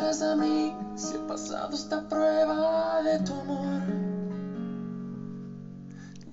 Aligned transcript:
a 0.00 0.34
mí 0.34 0.74
si 0.96 1.14
he 1.14 1.18
pasado 1.20 1.74
esta 1.74 2.08
prueba 2.08 3.02
de 3.02 3.18
tu 3.20 3.34
amor? 3.34 3.82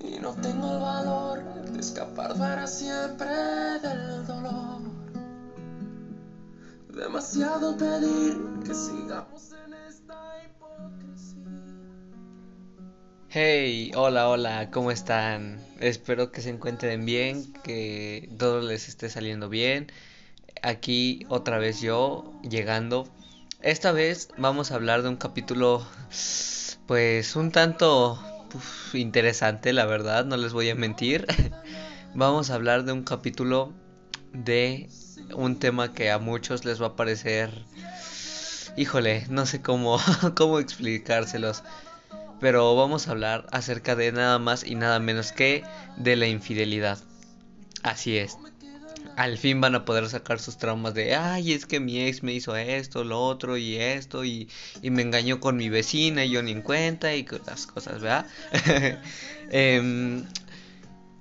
Y 0.00 0.18
no 0.20 0.32
tengo 0.34 0.72
el 0.72 0.80
valor 0.80 1.44
de 1.70 1.78
escapar 1.78 2.36
para 2.36 2.66
siempre 2.66 3.28
del 3.82 4.26
dolor. 4.26 4.80
Demasiado 6.88 7.76
pedir 7.76 8.38
que 8.64 8.74
sigamos 8.74 9.52
en 9.64 9.74
esta 9.74 10.16
hipocresía. 10.44 11.44
Hey, 13.28 13.92
hola, 13.94 14.28
hola, 14.28 14.70
¿cómo 14.70 14.90
están? 14.90 15.60
Espero 15.78 16.32
que 16.32 16.40
se 16.40 16.50
encuentren 16.50 17.04
bien, 17.04 17.52
que 17.62 18.30
todo 18.38 18.62
les 18.62 18.88
esté 18.88 19.10
saliendo 19.10 19.50
bien. 19.50 19.88
Aquí 20.62 21.26
otra 21.28 21.58
vez 21.58 21.80
yo 21.80 22.32
llegando. 22.42 23.06
Esta 23.60 23.90
vez 23.90 24.28
vamos 24.36 24.70
a 24.70 24.76
hablar 24.76 25.02
de 25.02 25.08
un 25.08 25.16
capítulo 25.16 25.84
pues 26.86 27.34
un 27.34 27.50
tanto 27.50 28.18
interesante, 28.94 29.72
la 29.72 29.84
verdad, 29.84 30.24
no 30.24 30.36
les 30.36 30.52
voy 30.52 30.70
a 30.70 30.74
mentir. 30.74 31.26
vamos 32.14 32.50
a 32.50 32.54
hablar 32.54 32.84
de 32.84 32.92
un 32.92 33.02
capítulo 33.02 33.72
de 34.32 34.88
un 35.34 35.58
tema 35.58 35.92
que 35.92 36.10
a 36.10 36.18
muchos 36.18 36.64
les 36.64 36.80
va 36.80 36.88
a 36.88 36.96
parecer 36.96 37.50
híjole, 38.76 39.26
no 39.28 39.44
sé 39.44 39.60
cómo 39.60 39.98
cómo 40.36 40.60
explicárselos 40.60 41.64
pero 42.40 42.76
vamos 42.76 43.08
a 43.08 43.10
hablar 43.10 43.46
acerca 43.50 43.96
de 43.96 44.12
nada 44.12 44.38
más 44.38 44.64
y 44.64 44.76
nada 44.76 45.00
menos 45.00 45.32
que 45.32 45.64
de 45.96 46.14
la 46.14 46.28
infidelidad. 46.28 46.98
Así 47.82 48.18
es. 48.18 48.38
Al 49.18 49.36
fin 49.36 49.60
van 49.60 49.74
a 49.74 49.84
poder 49.84 50.08
sacar 50.08 50.38
sus 50.38 50.58
traumas 50.58 50.94
de, 50.94 51.16
ay, 51.16 51.52
es 51.52 51.66
que 51.66 51.80
mi 51.80 52.00
ex 52.06 52.22
me 52.22 52.32
hizo 52.32 52.54
esto, 52.54 53.02
lo 53.02 53.20
otro 53.20 53.56
y 53.56 53.74
esto, 53.74 54.24
y, 54.24 54.48
y 54.80 54.90
me 54.90 55.02
engañó 55.02 55.40
con 55.40 55.56
mi 55.56 55.68
vecina 55.68 56.24
y 56.24 56.30
yo 56.30 56.40
ni 56.40 56.52
en 56.52 56.62
cuenta 56.62 57.12
y 57.16 57.26
las 57.44 57.66
cosas, 57.66 58.00
¿verdad? 58.00 58.26
eh, 59.50 60.22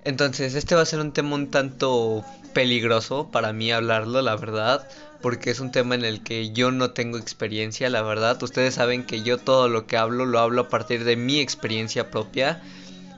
entonces, 0.03 0.53
este 0.53 0.75
va 0.75 0.83
a 0.83 0.85
ser 0.85 0.99
un 0.99 1.11
tema 1.11 1.33
un 1.33 1.49
tanto 1.49 2.23
peligroso 2.53 3.31
para 3.31 3.51
mí 3.51 3.71
hablarlo, 3.71 4.21
la 4.21 4.35
verdad 4.35 4.87
porque 5.21 5.49
es 5.49 5.59
un 5.59 5.71
tema 5.71 5.95
en 5.95 6.05
el 6.05 6.21
que 6.21 6.51
yo 6.51 6.69
no 6.69 6.91
tengo 6.91 7.17
experiencia, 7.17 7.89
la 7.89 8.03
verdad. 8.03 8.41
Ustedes 8.43 8.75
saben 8.75 9.03
que 9.03 9.23
yo 9.23 9.39
todo 9.39 9.67
lo 9.67 9.87
que 9.87 9.97
hablo 9.97 10.27
lo 10.27 10.37
hablo 10.37 10.61
a 10.61 10.69
partir 10.69 11.03
de 11.03 11.15
mi 11.15 11.39
experiencia 11.39 12.11
propia. 12.11 12.61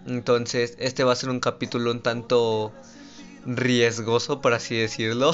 Entonces, 0.08 0.78
este 0.80 1.04
va 1.04 1.14
a 1.14 1.16
ser 1.18 1.30
un 1.30 1.42
capítulo 1.42 1.92
un 1.92 2.02
tanto 2.02 2.72
riesgoso, 3.56 4.42
por 4.42 4.54
así 4.54 4.76
decirlo. 4.76 5.34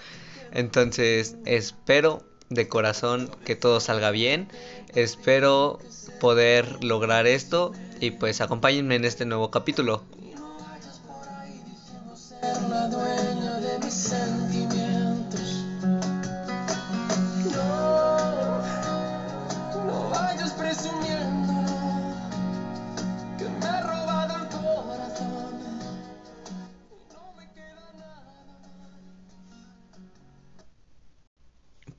Entonces, 0.52 1.36
espero 1.46 2.22
de 2.50 2.68
corazón 2.68 3.30
que 3.44 3.56
todo 3.56 3.80
salga 3.80 4.10
bien. 4.10 4.48
Espero 4.94 5.78
poder 6.20 6.82
lograr 6.84 7.26
esto 7.26 7.72
y 8.00 8.12
pues 8.12 8.40
acompáñenme 8.40 8.96
en 8.96 9.04
este 9.04 9.24
nuevo 9.24 9.50
capítulo. 9.50 10.04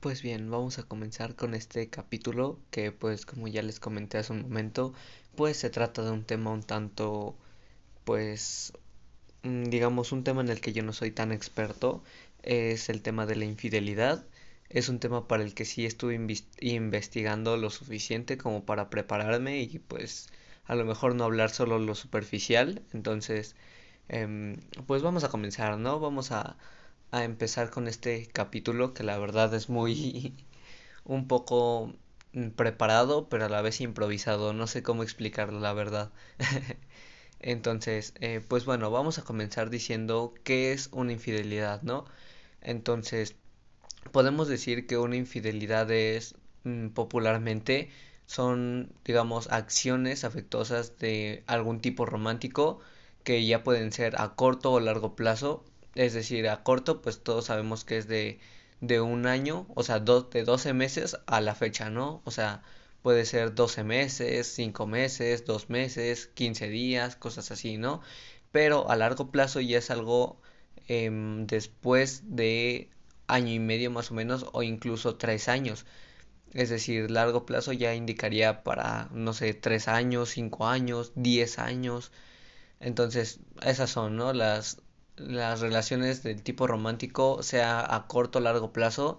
Pues 0.00 0.22
bien, 0.22 0.50
vamos 0.50 0.78
a 0.78 0.84
comenzar 0.84 1.34
con 1.36 1.54
este 1.54 1.88
capítulo 1.90 2.58
que 2.70 2.92
pues 2.92 3.26
como 3.26 3.46
ya 3.48 3.62
les 3.62 3.78
comenté 3.80 4.18
hace 4.18 4.32
un 4.32 4.42
momento, 4.42 4.94
pues 5.34 5.56
se 5.58 5.70
trata 5.70 6.02
de 6.02 6.10
un 6.12 6.24
tema 6.24 6.50
un 6.52 6.62
tanto 6.62 7.36
pues 8.04 8.72
mm, 9.44 9.64
digamos 9.66 10.12
un 10.12 10.24
tema 10.24 10.42
en 10.42 10.48
el 10.50 10.60
que 10.62 10.72
yo 10.74 10.82
no 10.84 10.92
soy 10.94 11.10
tan 11.12 11.32
experto, 11.32 12.02
es 12.42 12.88
el 12.90 13.02
tema 13.02 13.26
de 13.26 13.36
la 13.36 13.44
infidelidad. 13.46 14.26
Es 14.70 14.88
un 14.90 15.00
tema 15.00 15.28
para 15.28 15.44
el 15.44 15.54
que 15.54 15.64
sí 15.66 15.86
estuve 15.86 16.14
investigando 16.60 17.56
lo 17.58 17.70
suficiente 17.70 18.38
como 18.38 18.64
para 18.66 18.90
prepararme 18.90 19.60
y 19.62 19.78
pues 19.80 20.28
a 20.66 20.74
lo 20.76 20.84
mejor 20.86 21.14
no 21.16 21.24
hablar 21.24 21.50
solo 21.50 21.78
lo 21.78 21.94
superficial. 21.94 22.82
Entonces, 22.92 23.56
em, 24.08 24.56
pues 24.86 25.02
vamos 25.02 25.24
a 25.24 25.28
comenzar, 25.30 25.78
¿no? 25.78 26.00
Vamos 26.00 26.32
a, 26.32 26.56
a 27.16 27.24
empezar 27.24 27.70
con 27.70 27.88
este 27.88 28.26
capítulo 28.32 28.94
que 28.94 29.02
la 29.04 29.18
verdad 29.18 29.52
es 29.54 29.68
muy 29.68 30.34
un 31.04 31.28
poco 31.28 31.94
mm, 32.32 32.50
preparado, 32.50 33.28
pero 33.28 33.46
a 33.46 33.48
la 33.48 33.62
vez 33.62 33.80
improvisado. 33.80 34.52
No 34.52 34.66
sé 34.66 34.82
cómo 34.82 35.02
explicarlo, 35.02 35.60
la 35.60 35.72
verdad. 35.72 36.12
Entonces, 37.40 38.14
eh, 38.20 38.40
pues 38.46 38.64
bueno, 38.64 38.90
vamos 38.90 39.18
a 39.18 39.24
comenzar 39.24 39.70
diciendo 39.70 40.34
qué 40.44 40.72
es 40.72 40.88
una 40.92 41.12
infidelidad, 41.12 41.82
¿no? 41.82 42.06
Entonces, 42.62 43.36
podemos 44.12 44.48
decir 44.48 44.86
que 44.86 44.98
una 44.98 45.16
infidelidad 45.16 45.90
es 45.90 46.34
mm, 46.64 46.88
popularmente 46.88 47.90
son, 48.26 48.92
digamos, 49.04 49.48
acciones 49.52 50.24
afectuosas 50.24 50.98
de 50.98 51.44
algún 51.46 51.80
tipo 51.80 52.06
romántico 52.06 52.80
que 53.24 53.46
ya 53.46 53.62
pueden 53.64 53.92
ser 53.92 54.20
a 54.20 54.34
corto 54.34 54.72
o 54.72 54.80
largo 54.80 55.16
plazo. 55.16 55.64
Es 55.96 56.14
decir, 56.14 56.48
a 56.48 56.62
corto, 56.62 57.02
pues 57.02 57.22
todos 57.24 57.46
sabemos 57.46 57.84
que 57.84 57.98
es 57.98 58.06
de, 58.08 58.38
de 58.80 59.00
un 59.00 59.26
año, 59.26 59.66
o 59.74 59.82
sea, 59.82 59.98
do- 60.00 60.22
de 60.22 60.44
12 60.44 60.72
meses 60.74 61.18
a 61.26 61.40
la 61.40 61.54
fecha, 61.56 61.90
¿no? 61.90 62.22
O 62.24 62.30
sea, 62.30 62.62
puede 63.02 63.24
ser 63.26 63.54
12 63.54 63.82
meses, 63.84 64.46
5 64.48 64.86
meses, 64.86 65.44
2 65.46 65.68
meses, 65.70 66.28
15 66.28 66.68
días, 66.68 67.16
cosas 67.16 67.50
así, 67.50 67.78
¿no? 67.78 68.00
Pero 68.52 68.88
a 68.90 68.96
largo 68.96 69.30
plazo 69.32 69.60
ya 69.60 69.78
es 69.78 69.90
algo 69.90 70.40
em, 70.88 71.46
después 71.46 72.22
de 72.36 72.90
año 73.28 73.52
y 73.52 73.58
medio 73.58 73.90
más 73.90 74.10
o 74.10 74.14
menos 74.14 74.46
o 74.52 74.62
incluso 74.62 75.16
tres 75.16 75.48
años. 75.48 75.84
Es 76.54 76.70
decir, 76.70 77.10
largo 77.10 77.46
plazo 77.46 77.72
ya 77.72 77.94
indicaría 77.94 78.64
para, 78.64 79.08
no 79.12 79.32
sé, 79.32 79.54
tres 79.54 79.88
años, 79.88 80.30
cinco 80.30 80.66
años, 80.66 81.12
diez 81.14 81.58
años. 81.60 82.12
Entonces, 82.80 83.40
esas 83.62 83.90
son, 83.90 84.16
¿no? 84.16 84.32
Las, 84.32 84.82
las 85.16 85.60
relaciones 85.60 86.22
del 86.22 86.42
tipo 86.42 86.66
romántico, 86.66 87.42
sea 87.42 87.94
a 87.94 88.06
corto 88.06 88.38
o 88.38 88.42
largo 88.42 88.72
plazo, 88.72 89.18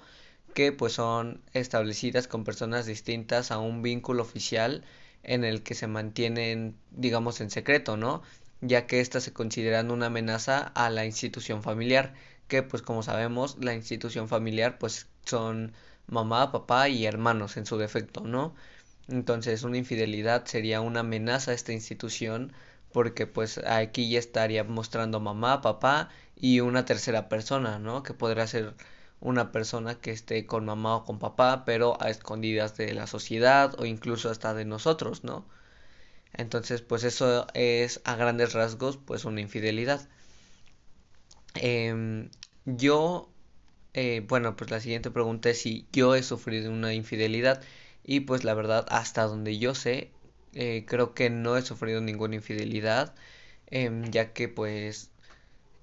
que 0.54 0.72
pues 0.72 0.94
son 0.94 1.42
establecidas 1.54 2.28
con 2.28 2.44
personas 2.44 2.86
distintas 2.86 3.52
a 3.52 3.60
un 3.60 3.82
vínculo 3.82 4.24
oficial 4.24 4.84
en 5.24 5.44
el 5.44 5.64
que 5.64 5.76
se 5.76 5.88
mantienen, 5.88 6.76
digamos, 6.92 7.42
en 7.42 7.50
secreto, 7.52 7.98
¿no? 7.98 8.22
Ya 8.62 8.88
que 8.88 9.02
éstas 9.02 9.24
se 9.24 9.34
consideran 9.34 9.92
una 9.92 10.08
amenaza 10.08 10.60
a 10.76 10.90
la 10.90 11.06
institución 11.06 11.64
familiar, 11.64 12.14
que 12.48 12.64
pues 12.64 12.82
como 12.82 13.04
sabemos, 13.04 13.58
la 13.60 13.74
institución 13.74 14.28
familiar 14.28 14.78
pues 14.80 15.08
son 15.26 15.74
mamá, 16.08 16.52
papá 16.52 16.90
y 16.90 17.06
hermanos 17.06 17.58
en 17.58 17.66
su 17.66 17.78
defecto, 17.78 18.22
¿no? 18.22 18.56
Entonces, 19.10 19.64
una 19.64 19.78
infidelidad 19.78 20.46
sería 20.46 20.82
una 20.82 21.02
amenaza 21.02 21.52
a 21.52 21.54
esta 21.54 21.74
institución 21.74 22.54
porque 22.92 23.28
pues 23.28 23.60
aquí 23.60 24.10
ya 24.10 24.20
estaría 24.20 24.64
mostrando 24.64 25.20
mamá, 25.20 25.62
papá 25.62 26.10
y 26.36 26.60
una 26.62 26.86
tercera 26.86 27.30
persona, 27.30 27.80
¿no? 27.80 28.04
Que 28.04 28.14
podría 28.14 28.48
ser 28.48 28.76
una 29.20 29.52
persona 29.52 29.96
que 30.00 30.12
esté 30.12 30.46
con 30.46 30.66
mamá 30.66 30.98
o 30.98 31.06
con 31.06 31.20
papá, 31.20 31.66
pero 31.66 31.98
a 32.02 32.10
escondidas 32.10 32.78
de 32.78 32.94
la 32.94 33.08
sociedad 33.08 33.76
o 33.80 33.86
incluso 33.86 34.30
hasta 34.30 34.54
de 34.54 34.66
nosotros, 34.66 35.24
¿no? 35.24 35.46
Entonces, 36.34 36.82
pues 36.82 37.04
eso 37.04 37.48
es 37.54 38.02
a 38.06 38.16
grandes 38.16 38.54
rasgos 38.54 38.98
pues 38.98 39.26
una 39.26 39.42
infidelidad. 39.42 40.08
Em, 41.56 42.30
yo, 42.66 43.30
eh, 43.94 44.24
bueno, 44.28 44.56
pues 44.56 44.72
la 44.72 44.80
siguiente 44.80 45.12
pregunta 45.12 45.50
es 45.50 45.60
si 45.62 45.88
yo 45.92 46.16
he 46.16 46.24
sufrido 46.24 46.72
una 46.72 46.94
infidelidad 46.94 47.62
y 48.04 48.22
pues 48.22 48.44
la 48.44 48.54
verdad, 48.54 48.86
hasta 48.90 49.24
donde 49.24 49.58
yo 49.60 49.76
sé, 49.76 50.12
eh, 50.58 50.86
creo 50.88 51.14
que 51.14 51.30
no 51.30 51.58
he 51.58 51.62
sufrido 51.64 52.02
ninguna 52.02 52.36
infidelidad, 52.36 53.16
em, 53.68 54.06
ya 54.12 54.34
que 54.34 54.48
pues 54.50 55.12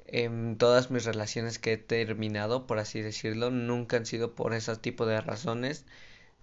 em, 0.06 0.56
todas 0.56 0.90
mis 0.90 1.04
relaciones 1.04 1.58
que 1.58 1.72
he 1.74 1.76
terminado, 1.78 2.66
por 2.66 2.78
así 2.78 3.00
decirlo, 3.02 3.50
nunca 3.50 3.96
han 3.98 4.06
sido 4.06 4.34
por 4.34 4.54
ese 4.54 4.76
tipo 4.76 5.06
de 5.06 5.20
razones. 5.20 5.84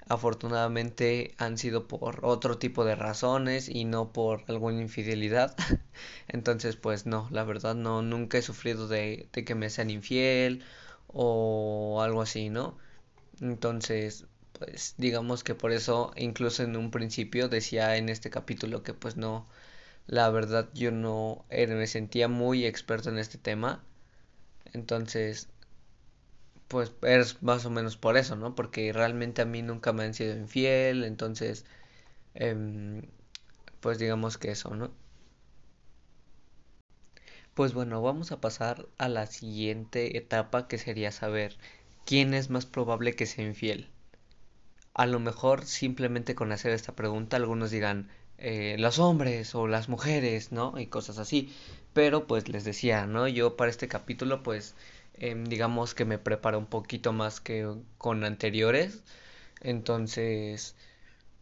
Afortunadamente 0.10 1.34
han 1.40 1.58
sido 1.58 1.88
por 1.88 2.20
otro 2.26 2.58
tipo 2.60 2.86
de 2.86 2.96
razones 2.96 3.70
y 3.70 3.86
no 3.86 4.12
por 4.14 4.44
alguna 4.48 4.82
infidelidad. 4.82 5.56
Entonces, 6.28 6.76
pues 6.78 7.06
no, 7.08 7.28
la 7.32 7.44
verdad 7.46 7.76
no, 7.76 8.02
nunca 8.04 8.38
he 8.40 8.42
sufrido 8.44 8.88
de, 8.88 9.30
de 9.34 9.46
que 9.46 9.56
me 9.56 9.70
sean 9.72 9.90
infiel 9.92 10.64
o 11.08 12.02
algo 12.04 12.22
así, 12.22 12.50
¿no? 12.50 12.78
Entonces, 13.42 14.26
pues 14.62 14.94
digamos 14.98 15.44
que 15.44 15.56
por 15.56 15.72
eso, 15.72 16.12
incluso 16.16 16.62
en 16.64 16.78
un 16.78 16.92
principio 16.92 17.50
decía 17.50 17.98
en 17.98 18.10
este 18.10 18.30
capítulo 18.30 18.84
que 18.84 18.94
pues 18.94 19.18
no, 19.18 19.48
la 20.08 20.30
verdad 20.30 20.70
yo 20.74 20.92
no 20.92 21.46
era, 21.50 21.76
me 21.76 21.88
sentía 21.88 22.28
muy 22.30 22.66
experto 22.66 23.10
en 23.10 23.20
este 23.20 23.38
tema. 23.40 23.84
Entonces, 24.74 25.50
pues 26.68 26.92
es 27.04 27.42
más 27.44 27.66
o 27.66 27.70
menos 27.70 27.98
por 27.98 28.18
eso, 28.18 28.36
¿no? 28.36 28.56
Porque 28.56 28.92
realmente 28.94 29.42
a 29.42 29.46
mí 29.46 29.62
nunca 29.62 29.94
me 29.94 30.04
han 30.04 30.14
sido 30.14 30.36
infiel, 30.36 31.04
entonces, 31.04 31.66
em, 32.36 33.04
pues 33.82 34.00
digamos 34.00 34.38
que 34.40 34.52
eso, 34.52 34.76
¿no? 34.76 34.92
Pues 37.54 37.74
bueno, 37.74 38.02
vamos 38.02 38.34
a 38.34 38.42
pasar 38.42 38.90
a 38.98 39.08
la 39.08 39.26
siguiente 39.26 40.18
etapa 40.18 40.68
que 40.68 40.78
sería 40.78 41.14
saber 41.14 41.56
quién 42.06 42.34
es 42.34 42.50
más 42.50 42.66
probable 42.66 43.16
que 43.16 43.26
sea 43.26 43.46
infiel. 43.46 43.90
A 44.94 45.06
lo 45.06 45.20
mejor 45.20 45.66
simplemente 45.66 46.34
con 46.36 46.52
hacer 46.54 46.72
esta 46.72 46.96
pregunta 46.96 47.36
algunos 47.38 47.72
dirán 47.72 48.10
eh, 48.38 48.76
los 48.80 49.00
hombres 49.00 49.54
o 49.56 49.68
las 49.68 49.90
mujeres, 49.90 50.52
¿no? 50.52 50.78
Y 50.80 50.88
cosas 50.88 51.18
así. 51.18 51.54
Pero 51.94 52.26
pues 52.28 52.48
les 52.50 52.64
decía, 52.64 53.06
¿no? 53.06 53.28
Yo 53.28 53.58
para 53.58 53.70
este 53.70 53.88
capítulo 53.88 54.44
pues 54.44 54.76
em, 55.16 55.44
digamos 55.46 55.94
que 55.94 56.06
me 56.06 56.18
preparo 56.18 56.58
un 56.60 56.66
poquito 56.68 57.14
más 57.14 57.42
que 57.42 57.68
con 57.98 58.24
anteriores. 58.24 59.04
Entonces 59.62 60.76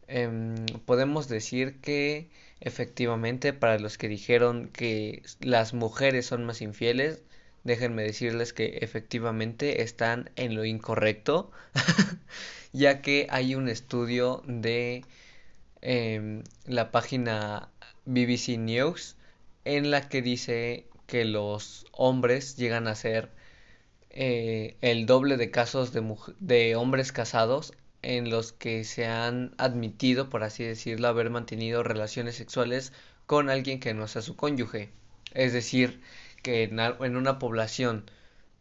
em, 0.07 0.55
podemos 0.85 1.27
decir 1.29 1.79
que 1.81 2.29
efectivamente 2.61 3.53
para 3.53 3.79
los 3.79 3.97
que 3.97 4.07
dijeron 4.09 4.69
que 4.69 5.23
las 5.39 5.73
mujeres 5.73 6.25
son 6.27 6.45
más 6.45 6.61
infieles, 6.61 7.21
déjenme 7.63 8.03
decirles 8.03 8.53
que 8.53 8.79
efectivamente 8.81 9.81
están 9.81 10.31
en 10.35 10.55
lo 10.55 10.65
incorrecto, 10.65 11.51
ya 12.73 13.01
que 13.01 13.27
hay 13.29 13.55
un 13.55 13.69
estudio 13.69 14.43
de 14.47 15.05
em, 15.81 16.43
la 16.65 16.91
página 16.91 17.69
BBC 18.05 18.57
News 18.57 19.15
en 19.65 19.91
la 19.91 20.09
que 20.09 20.21
dice 20.21 20.85
que 21.07 21.25
los 21.25 21.85
hombres 21.91 22.55
llegan 22.57 22.87
a 22.87 22.95
ser 22.95 23.29
eh, 24.11 24.75
el 24.81 25.05
doble 25.05 25.37
de 25.37 25.51
casos 25.51 25.93
de, 25.93 26.03
de 26.39 26.75
hombres 26.75 27.11
casados 27.11 27.73
en 28.01 28.29
los 28.29 28.53
que 28.53 28.83
se 28.83 29.05
han 29.05 29.53
admitido, 29.57 30.29
por 30.29 30.43
así 30.43 30.63
decirlo, 30.63 31.07
haber 31.07 31.29
mantenido 31.29 31.83
relaciones 31.83 32.35
sexuales 32.35 32.93
con 33.25 33.49
alguien 33.49 33.79
que 33.79 33.93
no 33.93 34.07
sea 34.07 34.21
su 34.21 34.35
cónyuge. 34.35 34.89
Es 35.33 35.53
decir, 35.53 36.01
que 36.43 36.63
en, 36.63 37.17
una 37.17 37.39
población 37.39 38.09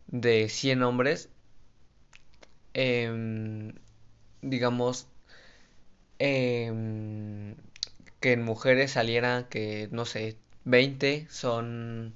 de 0.08 0.48
100 0.48 0.82
hombres, 0.82 1.30
em, 2.74 3.74
digamos, 4.42 5.06
em, 6.18 7.54
que 8.20 8.32
en 8.32 8.42
mujeres 8.42 8.92
saliera 8.92 9.48
que, 9.48 9.88
no 9.92 10.04
sé, 10.04 10.36
20 10.64 11.26
son, 11.30 12.14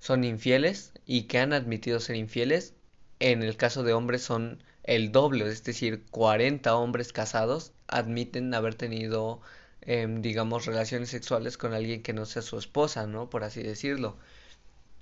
son 0.00 0.24
infieles 0.24 0.92
y 1.06 1.24
que 1.24 1.38
han 1.38 1.52
admitido 1.52 2.00
ser 2.00 2.16
infieles. 2.16 2.74
En 3.20 3.42
el 3.42 3.56
caso 3.56 3.82
de 3.84 3.92
hombres 3.92 4.22
son 4.22 4.62
el 4.84 5.12
doble, 5.12 5.46
es 5.48 5.64
decir, 5.64 6.04
40 6.10 6.74
hombres 6.76 7.12
casados 7.12 7.72
admiten 7.88 8.54
haber 8.54 8.74
tenido, 8.74 9.40
em, 9.82 10.22
digamos, 10.22 10.66
relaciones 10.66 11.10
sexuales 11.10 11.58
con 11.58 11.74
alguien 11.74 12.02
que 12.02 12.12
no 12.12 12.26
sea 12.26 12.42
su 12.42 12.58
esposa, 12.58 13.06
¿no? 13.06 13.30
Por 13.30 13.44
así 13.44 13.62
decirlo. 13.62 14.16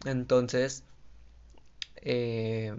Entonces, 0.05 0.85
eh, 1.97 2.75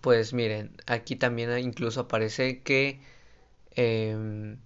pues 0.00 0.32
miren, 0.32 0.70
aquí 0.86 1.16
también 1.16 1.58
incluso 1.58 2.02
aparece 2.02 2.60
que 2.62 3.00
em, 3.72 4.58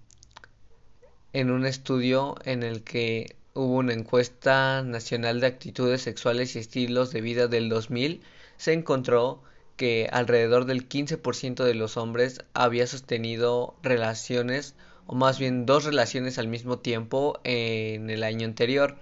en 1.32 1.50
un 1.50 1.66
estudio 1.66 2.36
en 2.44 2.62
el 2.62 2.82
que 2.82 3.36
hubo 3.54 3.76
una 3.76 3.92
encuesta 3.94 4.82
nacional 4.82 5.40
de 5.40 5.46
actitudes 5.46 6.02
sexuales 6.02 6.56
y 6.56 6.58
estilos 6.58 7.12
de 7.12 7.20
vida 7.22 7.48
del 7.48 7.68
2000, 7.68 8.22
se 8.56 8.72
encontró 8.72 9.42
que 9.76 10.08
alrededor 10.12 10.64
del 10.66 10.88
15% 10.88 11.64
de 11.64 11.74
los 11.74 11.96
hombres 11.96 12.40
había 12.54 12.86
sostenido 12.86 13.76
relaciones 13.82 14.74
o 15.06 15.14
más 15.14 15.38
bien 15.38 15.66
dos 15.66 15.84
relaciones 15.84 16.38
al 16.38 16.48
mismo 16.48 16.78
tiempo 16.78 17.40
en 17.44 18.10
el 18.10 18.22
año 18.24 18.46
anterior 18.46 18.96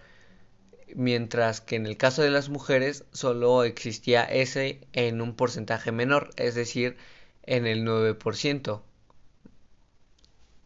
mientras 0.95 1.61
que 1.61 1.77
en 1.77 1.87
el 1.87 1.97
caso 1.97 2.23
de 2.23 2.31
las 2.31 2.49
mujeres 2.49 3.05
solo 3.13 3.65
existía 3.65 4.25
ese 4.25 4.81
en 4.93 5.21
un 5.21 5.35
porcentaje 5.35 5.93
menor, 5.93 6.31
es 6.37 6.55
decir, 6.55 6.97
en 7.45 7.67
el 7.67 7.85
9%. 7.85 8.83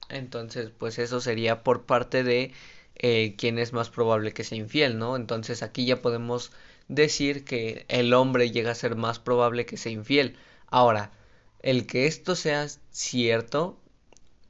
Entonces, 0.09 0.71
pues 0.77 0.99
eso 0.99 1.21
sería 1.21 1.63
por 1.63 1.85
parte 1.85 2.25
de 2.25 2.53
eh, 2.97 3.35
quién 3.37 3.59
es 3.59 3.73
más 3.73 3.91
probable 3.91 4.33
que 4.33 4.45
sea 4.45 4.59
infiel, 4.59 4.99
¿no? 4.99 5.17
Entonces 5.17 5.63
aquí 5.63 5.87
ya 5.87 6.03
podemos 6.03 6.53
decir 6.89 7.45
que 7.45 7.85
el 7.89 8.13
hombre 8.15 8.51
llega 8.51 8.73
a 8.73 8.75
ser 8.75 8.97
más 8.97 9.19
probable 9.19 9.67
que 9.67 9.77
sea 9.77 9.93
infiel. 9.93 10.37
Ahora, 10.67 11.13
el 11.61 11.87
que 11.87 12.07
esto 12.07 12.35
sea 12.35 12.67
cierto 12.91 13.79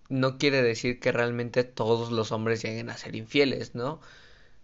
no 0.09 0.39
quiere 0.39 0.63
decir 0.63 1.01
que 1.01 1.13
realmente 1.13 1.65
todos 1.65 2.11
los 2.13 2.33
hombres 2.33 2.63
lleguen 2.63 2.91
a 2.91 2.97
ser 2.99 3.17
infieles, 3.17 3.75
¿no? 3.75 4.01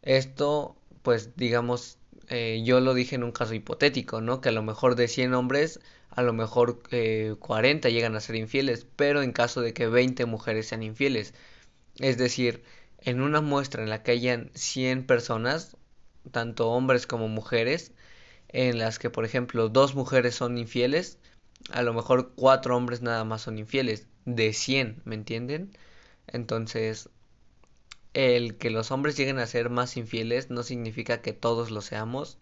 Esto 0.02 0.76
pues 1.04 1.36
digamos, 1.36 1.98
eh, 2.30 2.62
yo 2.64 2.80
lo 2.80 2.94
dije 2.94 3.16
en 3.16 3.24
un 3.24 3.32
caso 3.32 3.54
hipotético, 3.54 4.20
¿no? 4.22 4.40
Que 4.40 4.48
a 4.50 4.52
lo 4.52 4.62
mejor 4.64 4.96
de 4.96 5.08
100 5.08 5.34
hombres, 5.34 5.80
a 6.10 6.22
lo 6.22 6.32
mejor 6.32 6.82
eh, 6.90 7.36
40 7.40 7.90
llegan 7.90 8.16
a 8.16 8.20
ser 8.20 8.36
infieles, 8.36 8.86
pero 8.96 9.22
en 9.22 9.32
caso 9.32 9.60
de 9.60 9.74
que 9.74 9.86
20 9.88 10.26
mujeres 10.26 10.68
sean 10.68 10.82
infieles. 10.82 11.34
Es 11.98 12.18
decir, 12.18 12.64
en 13.00 13.20
una 13.22 13.40
muestra 13.42 13.82
en 13.82 13.90
la 13.90 14.02
que 14.02 14.12
hayan 14.12 14.50
100 14.54 15.06
personas, 15.06 15.76
tanto 16.32 16.70
hombres 16.70 17.06
como 17.06 17.28
mujeres, 17.28 17.92
en 18.48 18.78
las 18.78 18.98
que, 18.98 19.10
por 19.10 19.24
ejemplo, 19.26 19.68
dos 19.68 19.94
mujeres 19.94 20.34
son 20.36 20.58
infieles, 20.58 21.18
a 21.70 21.82
lo 21.82 21.94
mejor 21.94 22.32
cuatro 22.36 22.76
hombres 22.76 23.02
nada 23.02 23.24
más 23.24 23.42
son 23.42 23.58
infieles, 23.58 24.06
de 24.26 24.52
100, 24.54 25.02
¿me 25.04 25.14
entienden? 25.16 25.76
Entonces, 26.28 27.10
el 28.14 28.56
que 28.56 28.70
los 28.70 28.90
hombres 28.90 29.16
lleguen 29.16 29.38
a 29.38 29.46
ser 29.46 29.70
más 29.70 29.96
infieles 29.96 30.50
no 30.50 30.62
significa 30.62 31.20
que 31.22 31.32
todos 31.32 31.70
lo 31.70 31.82
seamos. 31.82 32.38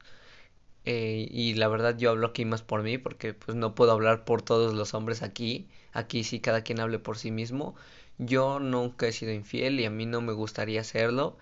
Eh, 0.85 1.29
y 1.31 1.55
la 1.55 1.69
verdad 1.69 1.97
yo 1.97 2.11
hablo 2.11 2.29
aquí 2.29 2.45
más 2.45 2.63
por 2.63 2.83
mí 2.83 2.99
porque 2.99 3.35
pues 3.35 3.57
no 3.57 3.75
puedo 3.75 3.93
hablar 3.93 4.25
por 4.25 4.43
todos 4.43 4.75
los 4.75 4.95
hombres 4.95 5.23
aquí. 5.23 5.69
Aquí 5.93 6.25
sí 6.25 6.41
cada 6.41 6.63
quien 6.63 6.81
hable 6.81 6.99
por 6.99 7.19
sí 7.19 7.31
mismo. 7.31 7.75
Yo 8.19 8.61
nunca 8.61 9.07
he 9.09 9.13
sido 9.13 9.33
infiel 9.33 9.81
y 9.81 9.85
a 9.87 9.91
mí 9.91 10.07
no 10.07 10.21
me 10.21 10.33
gustaría 10.33 10.81
hacerlo. 10.83 11.39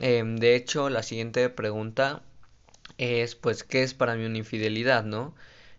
Em, 0.00 0.36
de 0.36 0.56
hecho, 0.56 0.90
la 0.90 1.02
siguiente 1.02 1.48
pregunta 1.50 2.22
es 2.98 3.34
pues 3.36 3.64
¿qué 3.64 3.82
es 3.82 3.94
para 3.94 4.16
mí 4.16 4.24
una 4.24 4.38
infidelidad, 4.38 5.04
no? 5.04 5.34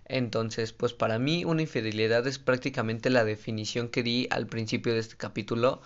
Entonces, 0.06 0.74
pues 0.74 0.94
para 0.94 1.20
mí 1.20 1.46
una 1.46 1.62
infidelidad 1.64 2.28
es 2.28 2.40
prácticamente 2.40 3.10
la 3.10 3.24
definición 3.26 3.90
que 3.90 4.04
di 4.04 4.28
al 4.32 4.48
principio 4.48 4.94
de 4.94 5.00
este 5.00 5.16
capítulo 5.18 5.82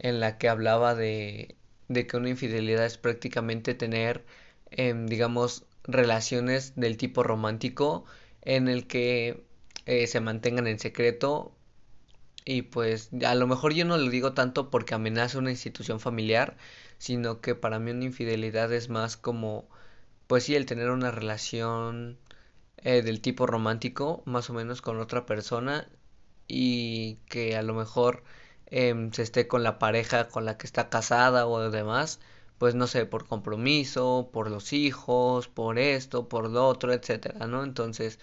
en 0.00 0.20
la 0.20 0.38
que 0.38 0.48
hablaba 0.48 0.94
de, 0.94 1.56
de 1.88 2.06
que 2.06 2.16
una 2.16 2.30
infidelidad 2.30 2.86
es 2.86 2.98
prácticamente 2.98 3.74
tener, 3.74 4.24
em, 4.70 5.06
digamos, 5.06 5.64
relaciones 5.84 6.74
del 6.76 6.96
tipo 6.96 7.22
romántico 7.22 8.04
en 8.42 8.68
el 8.68 8.86
que 8.86 9.44
eh, 9.86 10.06
se 10.06 10.20
mantengan 10.20 10.66
en 10.66 10.78
secreto. 10.78 11.54
Y 12.44 12.62
pues 12.62 13.10
a 13.26 13.34
lo 13.34 13.46
mejor 13.46 13.74
yo 13.74 13.84
no 13.84 13.96
lo 13.98 14.10
digo 14.10 14.32
tanto 14.34 14.70
porque 14.70 14.94
amenaza 14.94 15.38
una 15.38 15.50
institución 15.50 16.00
familiar, 16.00 16.56
sino 16.98 17.40
que 17.40 17.54
para 17.54 17.78
mí 17.78 17.90
una 17.92 18.04
infidelidad 18.04 18.72
es 18.72 18.88
más 18.88 19.16
como, 19.16 19.68
pues 20.26 20.44
sí, 20.44 20.54
el 20.56 20.66
tener 20.66 20.90
una 20.90 21.10
relación 21.10 22.18
eh, 22.78 23.02
del 23.02 23.20
tipo 23.20 23.46
romántico, 23.46 24.22
más 24.26 24.50
o 24.50 24.54
menos 24.54 24.82
con 24.82 25.00
otra 25.00 25.26
persona 25.26 25.88
y 26.48 27.16
que 27.28 27.56
a 27.56 27.62
lo 27.62 27.74
mejor 27.74 28.24
Em, 28.70 29.12
se 29.12 29.22
esté 29.22 29.48
con 29.48 29.62
la 29.62 29.78
pareja 29.78 30.28
con 30.28 30.44
la 30.44 30.56
que 30.58 30.66
está 30.66 30.88
casada 30.90 31.46
o 31.46 31.70
demás, 31.70 32.20
pues 32.58 32.74
no 32.74 32.86
sé, 32.86 33.06
por 33.06 33.26
compromiso, 33.26 34.30
por 34.32 34.50
los 34.50 34.72
hijos, 34.72 35.48
por 35.48 35.78
esto, 35.78 36.28
por 36.28 36.48
lo 36.50 36.66
otro, 36.68 36.92
etcétera, 36.92 37.46
¿no? 37.46 37.64
Entonces, 37.64 38.18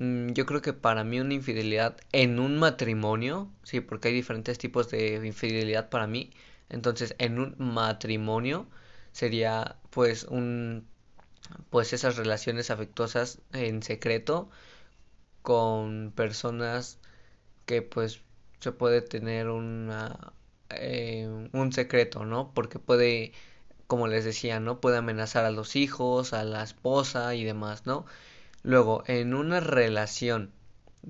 mm, 0.00 0.32
yo 0.32 0.46
creo 0.46 0.62
que 0.62 0.72
para 0.72 1.04
mí 1.04 1.20
una 1.20 1.34
infidelidad 1.34 1.96
en 2.12 2.38
un 2.40 2.58
matrimonio, 2.58 3.50
sí, 3.64 3.80
porque 3.80 4.08
hay 4.08 4.14
diferentes 4.14 4.58
tipos 4.58 4.90
de 4.90 5.16
infidelidad 5.26 5.88
para 5.90 6.06
mí, 6.06 6.30
entonces 6.68 7.14
en 7.18 7.38
un 7.38 7.54
matrimonio 7.58 8.66
sería 9.12 9.76
pues 9.90 10.24
un 10.24 10.86
pues 11.70 11.92
esas 11.92 12.16
relaciones 12.16 12.70
afectuosas 12.70 13.40
en 13.52 13.82
secreto 13.82 14.50
con 15.42 16.12
personas 16.16 16.98
que 17.66 17.82
pues 17.82 18.22
se 18.60 18.72
puede 18.72 19.02
tener 19.02 19.48
una, 19.48 20.32
eh, 20.70 21.48
un 21.52 21.72
secreto, 21.72 22.24
¿no? 22.24 22.52
Porque 22.54 22.78
puede, 22.78 23.32
como 23.86 24.08
les 24.08 24.24
decía, 24.24 24.60
¿no? 24.60 24.80
Puede 24.80 24.98
amenazar 24.98 25.44
a 25.44 25.50
los 25.50 25.76
hijos, 25.76 26.32
a 26.32 26.44
la 26.44 26.62
esposa 26.62 27.34
y 27.34 27.44
demás, 27.44 27.86
¿no? 27.86 28.06
Luego, 28.62 29.04
en 29.06 29.34
una 29.34 29.60
relación 29.60 30.52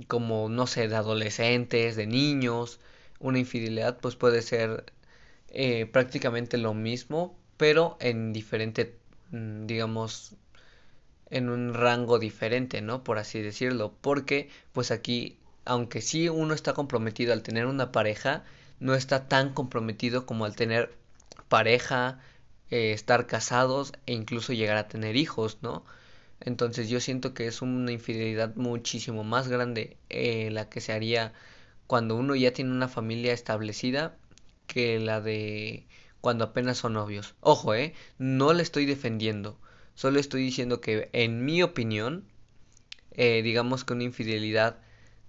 como, 0.09 0.49
no 0.49 0.67
sé, 0.67 0.89
de 0.89 0.97
adolescentes, 0.97 1.97
de 1.97 2.07
niños, 2.07 2.81
una 3.21 3.39
infidelidad 3.39 3.99
pues 4.01 4.17
puede 4.17 4.43
ser 4.43 4.93
eh, 5.49 5.87
prácticamente 5.87 6.59
lo 6.59 6.75
mismo, 6.75 7.39
pero 7.57 7.97
en 8.01 8.33
diferente, 8.33 8.99
mm, 9.31 9.67
digamos, 9.67 10.37
en 11.31 11.49
un 11.49 11.75
rango 11.75 12.19
diferente, 12.19 12.83
¿no? 12.83 13.05
Por 13.05 13.19
así 13.19 13.41
decirlo, 13.43 13.95
porque 14.01 14.51
pues 14.73 14.91
aquí, 14.91 15.39
aunque 15.65 16.01
sí 16.01 16.29
uno 16.29 16.55
está 16.55 16.75
comprometido 16.75 17.33
al 17.33 17.43
tener 17.43 17.67
una 17.67 17.93
pareja, 17.93 18.45
no 18.81 18.95
está 18.95 19.29
tan 19.29 19.53
comprometido 19.55 20.27
como 20.27 20.45
al 20.45 20.57
tener 20.57 20.95
pareja, 21.49 22.21
eh, 22.71 22.93
estar 22.93 23.27
casados 23.27 23.93
e 24.07 24.13
incluso 24.13 24.53
llegar 24.53 24.77
a 24.77 24.89
tener 24.89 25.17
hijos, 25.17 25.59
¿no? 25.63 25.85
Entonces 26.41 26.89
yo 26.89 27.01
siento 27.01 27.35
que 27.35 27.47
es 27.47 27.63
una 27.63 27.93
infidelidad 27.93 28.55
muchísimo 28.57 29.25
más 29.25 29.49
grande 29.49 29.97
eh, 30.11 30.51
la 30.51 30.69
que 30.69 30.81
se 30.81 30.93
haría 30.93 31.33
cuando 31.87 32.17
uno 32.17 32.35
ya 32.35 32.53
tiene 32.53 32.73
una 32.73 32.89
familia 32.89 33.33
establecida 33.33 34.17
que 34.67 34.99
la 34.99 35.21
de 35.21 35.87
cuando 36.21 36.45
apenas 36.45 36.79
son 36.79 36.95
novios. 36.95 37.35
Ojo, 37.41 37.75
eh, 37.75 37.95
no 38.19 38.53
le 38.53 38.63
estoy 38.63 38.87
defendiendo, 38.87 39.59
solo 39.95 40.19
estoy 40.21 40.43
diciendo 40.43 40.81
que 40.81 41.11
en 41.13 41.45
mi 41.45 41.63
opinión, 41.63 42.25
eh, 43.13 43.43
digamos 43.43 43.85
que 43.85 43.93
una 43.93 44.05
infidelidad 44.05 44.79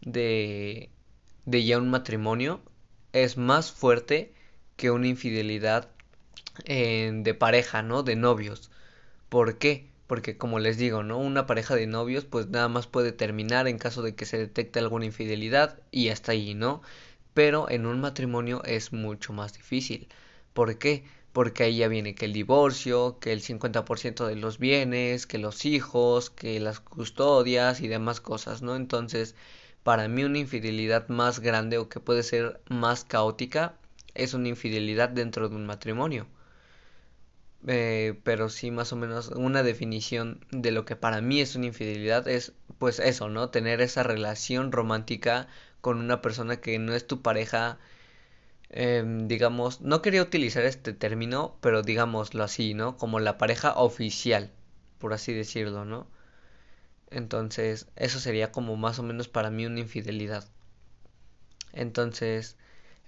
de, 0.01 0.89
de 1.45 1.63
ya 1.65 1.77
un 1.77 1.89
matrimonio 1.89 2.61
es 3.13 3.37
más 3.37 3.71
fuerte 3.71 4.33
que 4.75 4.91
una 4.91 5.07
infidelidad 5.07 5.89
eh, 6.65 7.11
de 7.13 7.33
pareja, 7.33 7.81
¿no? 7.81 8.03
De 8.03 8.15
novios. 8.15 8.71
¿Por 9.29 9.57
qué? 9.57 9.89
Porque 10.07 10.37
como 10.37 10.59
les 10.59 10.77
digo, 10.77 11.03
¿no? 11.03 11.17
Una 11.17 11.47
pareja 11.47 11.75
de 11.75 11.87
novios 11.87 12.25
pues 12.25 12.47
nada 12.47 12.69
más 12.69 12.87
puede 12.87 13.11
terminar 13.11 13.67
en 13.67 13.77
caso 13.79 14.01
de 14.01 14.15
que 14.15 14.25
se 14.25 14.37
detecte 14.37 14.79
alguna 14.79 15.05
infidelidad 15.05 15.79
y 15.91 16.09
hasta 16.09 16.31
ahí, 16.33 16.53
¿no? 16.53 16.81
Pero 17.33 17.69
en 17.69 17.85
un 17.85 17.99
matrimonio 18.01 18.63
es 18.63 18.93
mucho 18.93 19.33
más 19.33 19.53
difícil. 19.53 20.07
¿Por 20.53 20.77
qué? 20.77 21.03
Porque 21.33 21.63
ahí 21.63 21.77
ya 21.77 21.87
viene 21.89 22.15
que 22.15 22.25
el 22.25 22.33
divorcio, 22.33 23.19
que 23.19 23.33
el 23.33 23.41
50% 23.41 24.25
de 24.25 24.35
los 24.35 24.57
bienes, 24.57 25.27
que 25.27 25.37
los 25.37 25.65
hijos, 25.65 26.29
que 26.29 26.59
las 26.59 26.79
custodias 26.79 27.81
y 27.81 27.87
demás 27.89 28.21
cosas, 28.21 28.61
¿no? 28.61 28.75
Entonces, 28.75 29.35
para 29.85 30.07
mí 30.07 30.23
una 30.23 30.39
infidelidad 30.39 31.09
más 31.09 31.39
grande 31.41 31.77
o 31.77 31.89
que 31.89 31.99
puede 31.99 32.23
ser 32.23 32.59
más 32.69 33.05
caótica 33.05 33.75
es 34.15 34.33
una 34.33 34.49
infidelidad 34.49 35.09
dentro 35.09 35.47
de 35.47 35.55
un 35.55 35.67
matrimonio. 35.67 36.27
Eh, 37.67 38.19
pero 38.23 38.49
sí 38.49 38.71
más 38.71 38.93
o 38.93 38.95
menos 38.95 39.29
una 39.29 39.61
definición 39.61 40.43
de 40.51 40.71
lo 40.71 40.85
que 40.85 40.95
para 40.95 41.21
mí 41.21 41.39
es 41.39 41.55
una 41.55 41.67
infidelidad 41.67 42.27
es 42.27 42.53
pues 42.79 42.99
eso, 42.99 43.29
¿no? 43.29 43.49
Tener 43.51 43.79
esa 43.81 44.01
relación 44.01 44.71
romántica 44.71 45.47
con 45.81 45.99
una 45.99 46.19
persona 46.21 46.57
que 46.61 46.79
no 46.79 46.93
es 46.95 47.05
tu 47.05 47.21
pareja, 47.21 47.77
em, 48.69 49.27
digamos, 49.27 49.81
no 49.81 50.01
quería 50.01 50.23
utilizar 50.23 50.65
este 50.65 50.93
término, 50.93 51.57
pero 51.61 51.83
digámoslo 51.83 52.43
así, 52.43 52.73
¿no? 52.73 52.97
Como 52.97 53.19
la 53.19 53.37
pareja 53.37 53.73
oficial, 53.75 54.51
por 54.99 55.13
así 55.13 55.33
decirlo, 55.33 55.85
¿no? 55.85 56.07
Entonces, 57.15 57.87
eso 57.95 58.19
sería 58.19 58.51
como 58.51 58.75
más 58.75 58.99
o 58.99 59.03
menos 59.03 59.29
para 59.29 59.49
mí 59.49 59.65
una 59.65 59.79
infidelidad. 59.79 60.45
Entonces, 61.71 62.57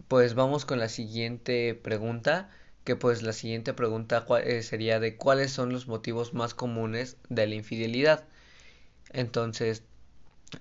pues 0.08 0.34
vamos 0.34 0.64
con 0.66 0.80
la 0.80 0.88
siguiente 0.88 1.76
pregunta 1.76 2.50
que 2.86 2.96
pues 2.96 3.22
la 3.22 3.34
siguiente 3.34 3.74
pregunta 3.74 4.26
eh, 4.46 4.64
sería 4.64 5.02
de 5.02 5.18
cuáles 5.18 5.52
son 5.52 5.74
los 5.74 5.90
motivos 5.90 6.34
más 6.34 6.54
comunes 6.54 7.18
de 7.28 7.48
la 7.48 7.56
infidelidad. 7.56 8.24
Entonces, 9.12 9.84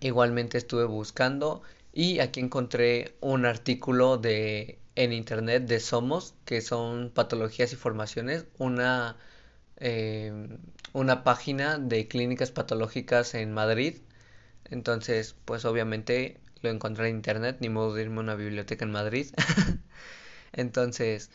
igualmente 0.00 0.58
estuve 0.58 0.84
buscando 0.84 1.62
y 1.92 2.18
aquí 2.18 2.40
encontré 2.40 3.14
un 3.20 3.46
artículo 3.46 4.18
de 4.18 4.80
en 4.96 5.12
internet 5.12 5.66
de 5.66 5.78
Somos, 5.78 6.34
que 6.44 6.62
son 6.62 7.10
patologías 7.14 7.72
y 7.72 7.76
formaciones, 7.76 8.46
una 8.58 9.16
eh, 9.78 10.32
una 10.92 11.24
página 11.24 11.78
de 11.78 12.08
clínicas 12.08 12.50
patológicas 12.50 13.34
en 13.34 13.52
Madrid. 13.52 13.96
Entonces, 14.70 15.36
pues 15.44 15.64
obviamente 15.64 16.40
lo 16.62 16.70
encontré 16.70 17.08
en 17.08 17.16
internet, 17.16 17.58
ni 17.60 17.68
modo 17.68 17.94
de 17.94 18.02
irme 18.02 18.18
a 18.18 18.20
una 18.20 18.34
biblioteca 18.36 18.84
en 18.84 18.92
Madrid. 18.92 19.28
Entonces, 20.52 21.30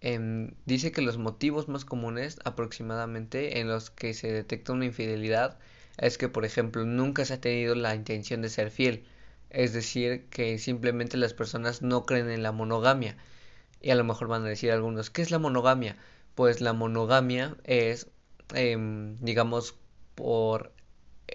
Em, 0.00 0.52
dice 0.66 0.92
que 0.92 1.02
los 1.02 1.18
motivos 1.18 1.68
más 1.68 1.84
comunes 1.84 2.38
aproximadamente 2.44 3.60
en 3.60 3.68
los 3.68 3.90
que 3.90 4.14
se 4.14 4.30
detecta 4.30 4.72
una 4.72 4.84
infidelidad 4.84 5.58
es 5.98 6.18
que, 6.18 6.28
por 6.28 6.44
ejemplo, 6.44 6.84
nunca 6.84 7.24
se 7.24 7.34
ha 7.34 7.40
tenido 7.40 7.74
la 7.74 7.94
intención 7.94 8.42
de 8.42 8.50
ser 8.50 8.70
fiel. 8.70 9.04
Es 9.50 9.72
decir, 9.72 10.26
que 10.30 10.58
simplemente 10.58 11.16
las 11.16 11.34
personas 11.34 11.82
no 11.82 12.04
creen 12.06 12.30
en 12.30 12.42
la 12.42 12.52
monogamia. 12.52 13.16
Y 13.82 13.90
a 13.90 13.96
lo 13.96 14.04
mejor 14.04 14.28
van 14.28 14.44
a 14.44 14.48
decir 14.48 14.72
algunos, 14.72 15.10
¿qué 15.10 15.22
es 15.22 15.30
la 15.30 15.38
monogamia? 15.38 15.96
Pues 16.36 16.60
la 16.60 16.72
monogamia 16.72 17.56
es, 17.64 18.08
em, 18.54 19.18
digamos, 19.20 19.74
por 20.14 20.72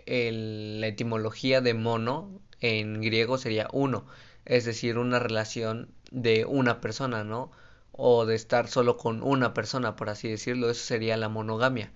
la 0.07 0.87
etimología 0.87 1.59
de 1.61 1.73
mono, 1.73 2.41
en 2.61 3.01
griego 3.01 3.37
sería 3.37 3.67
uno, 3.73 4.05
es 4.45 4.65
decir, 4.65 4.97
una 4.97 5.19
relación 5.19 5.93
de 6.11 6.45
una 6.45 6.79
persona, 6.81 7.23
¿no? 7.25 7.51
o 7.91 8.25
de 8.25 8.35
estar 8.35 8.67
solo 8.67 8.97
con 8.97 9.21
una 9.23 9.53
persona, 9.53 9.95
por 9.95 10.09
así 10.09 10.29
decirlo, 10.29 10.69
eso 10.69 10.83
sería 10.85 11.17
la 11.17 11.29
monogamia. 11.29 11.91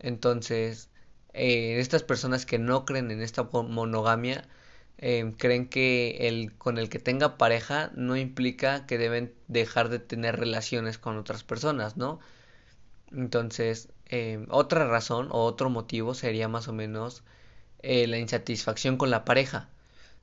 Entonces, 0.00 0.90
eh, 1.34 1.78
estas 1.80 2.02
personas 2.04 2.46
que 2.46 2.58
no 2.58 2.84
creen 2.84 3.10
en 3.10 3.22
esta 3.22 3.44
monogamia, 3.44 4.48
eh, 5.02 5.34
creen 5.38 5.68
que 5.68 6.28
el 6.28 6.54
con 6.56 6.78
el 6.78 6.88
que 6.88 6.98
tenga 6.98 7.36
pareja 7.38 7.90
no 7.94 8.16
implica 8.16 8.86
que 8.86 8.98
deben 8.98 9.34
dejar 9.48 9.90
de 9.90 9.98
tener 9.98 10.38
relaciones 10.38 10.98
con 10.98 11.18
otras 11.18 11.44
personas, 11.44 11.96
¿no? 11.98 12.20
Entonces, 13.12 13.90
eh, 14.06 14.46
otra 14.50 14.86
razón 14.88 15.28
o 15.32 15.44
otro 15.44 15.70
motivo 15.70 16.14
sería 16.14 16.48
más 16.48 16.68
o 16.68 16.72
menos 16.72 17.24
la 17.82 18.18
insatisfacción 18.18 18.96
con 18.96 19.10
la 19.10 19.24
pareja. 19.24 19.68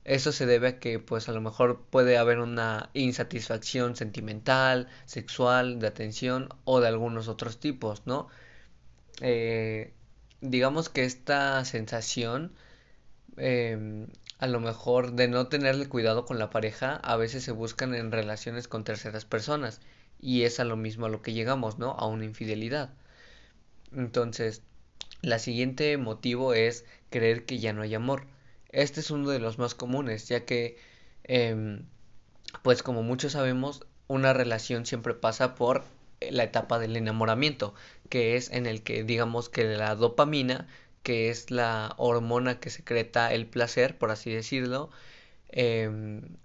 Eso 0.04 0.32
se 0.32 0.46
debe 0.46 0.68
a 0.68 0.78
que 0.80 0.98
pues 0.98 1.28
a 1.28 1.32
lo 1.32 1.40
mejor 1.40 1.82
puede 1.90 2.16
haber 2.16 2.38
una 2.38 2.90
insatisfacción 2.94 3.96
sentimental, 3.96 4.88
sexual, 5.04 5.78
de 5.78 5.88
atención 5.88 6.48
o 6.64 6.80
de 6.80 6.88
algunos 6.88 7.28
otros 7.28 7.60
tipos, 7.60 8.06
¿no? 8.06 8.28
Eh, 9.20 9.92
digamos 10.40 10.88
que 10.88 11.04
esta 11.04 11.64
sensación 11.64 12.52
em, 13.36 14.08
a 14.40 14.46
lo 14.46 14.58
mejor 14.58 15.12
de 15.12 15.28
no 15.28 15.48
tenerle 15.48 15.86
cuidado 15.86 16.24
con 16.24 16.38
la 16.38 16.48
pareja 16.48 16.96
a 16.96 17.16
veces 17.16 17.44
se 17.44 17.52
buscan 17.52 17.94
en 17.94 18.10
relaciones 18.10 18.68
con 18.68 18.84
terceras 18.84 19.26
personas 19.26 19.80
y 20.18 20.42
es 20.44 20.60
a 20.60 20.64
lo 20.64 20.76
mismo 20.76 21.06
a 21.06 21.08
lo 21.10 21.20
que 21.20 21.34
llegamos, 21.34 21.78
¿no? 21.78 21.92
A 21.92 22.06
una 22.06 22.24
infidelidad. 22.24 22.90
Entonces, 23.94 24.62
la 25.20 25.38
siguiente 25.38 25.96
motivo 25.98 26.54
es 26.54 26.86
creer 27.10 27.44
que 27.44 27.58
ya 27.58 27.74
no 27.74 27.82
hay 27.82 27.94
amor. 27.94 28.24
Este 28.70 29.00
es 29.00 29.10
uno 29.10 29.30
de 29.30 29.40
los 29.40 29.58
más 29.58 29.74
comunes, 29.74 30.28
ya 30.28 30.46
que, 30.46 30.78
em, 31.24 31.84
pues 32.62 32.82
como 32.82 33.02
muchos 33.02 33.32
sabemos, 33.32 33.86
una 34.08 34.32
relación 34.32 34.86
siempre 34.86 35.14
pasa 35.14 35.54
por 35.54 35.84
la 36.30 36.44
etapa 36.44 36.78
del 36.78 36.96
enamoramiento, 36.96 37.74
que 38.08 38.36
es 38.36 38.50
en 38.50 38.66
el 38.66 38.82
que 38.82 39.04
digamos 39.04 39.48
que 39.50 39.64
la 39.64 39.94
dopamina, 39.96 40.66
que 41.02 41.30
es 41.30 41.50
la 41.50 41.94
hormona 41.98 42.60
que 42.60 42.70
secreta 42.70 43.32
el 43.32 43.46
placer, 43.46 43.98
por 43.98 44.10
así 44.10 44.30
decirlo, 44.32 44.90
em, 45.48 46.36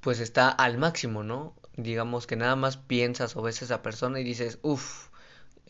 pues 0.00 0.20
está 0.20 0.50
al 0.50 0.78
máximo, 0.78 1.22
¿no? 1.22 1.54
Digamos 1.76 2.26
que 2.26 2.36
nada 2.36 2.56
más 2.56 2.76
piensas 2.76 3.36
o 3.36 3.42
ves 3.42 3.62
a 3.62 3.64
esa 3.66 3.82
persona 3.82 4.20
y 4.20 4.24
dices, 4.24 4.58
uff, 4.62 5.08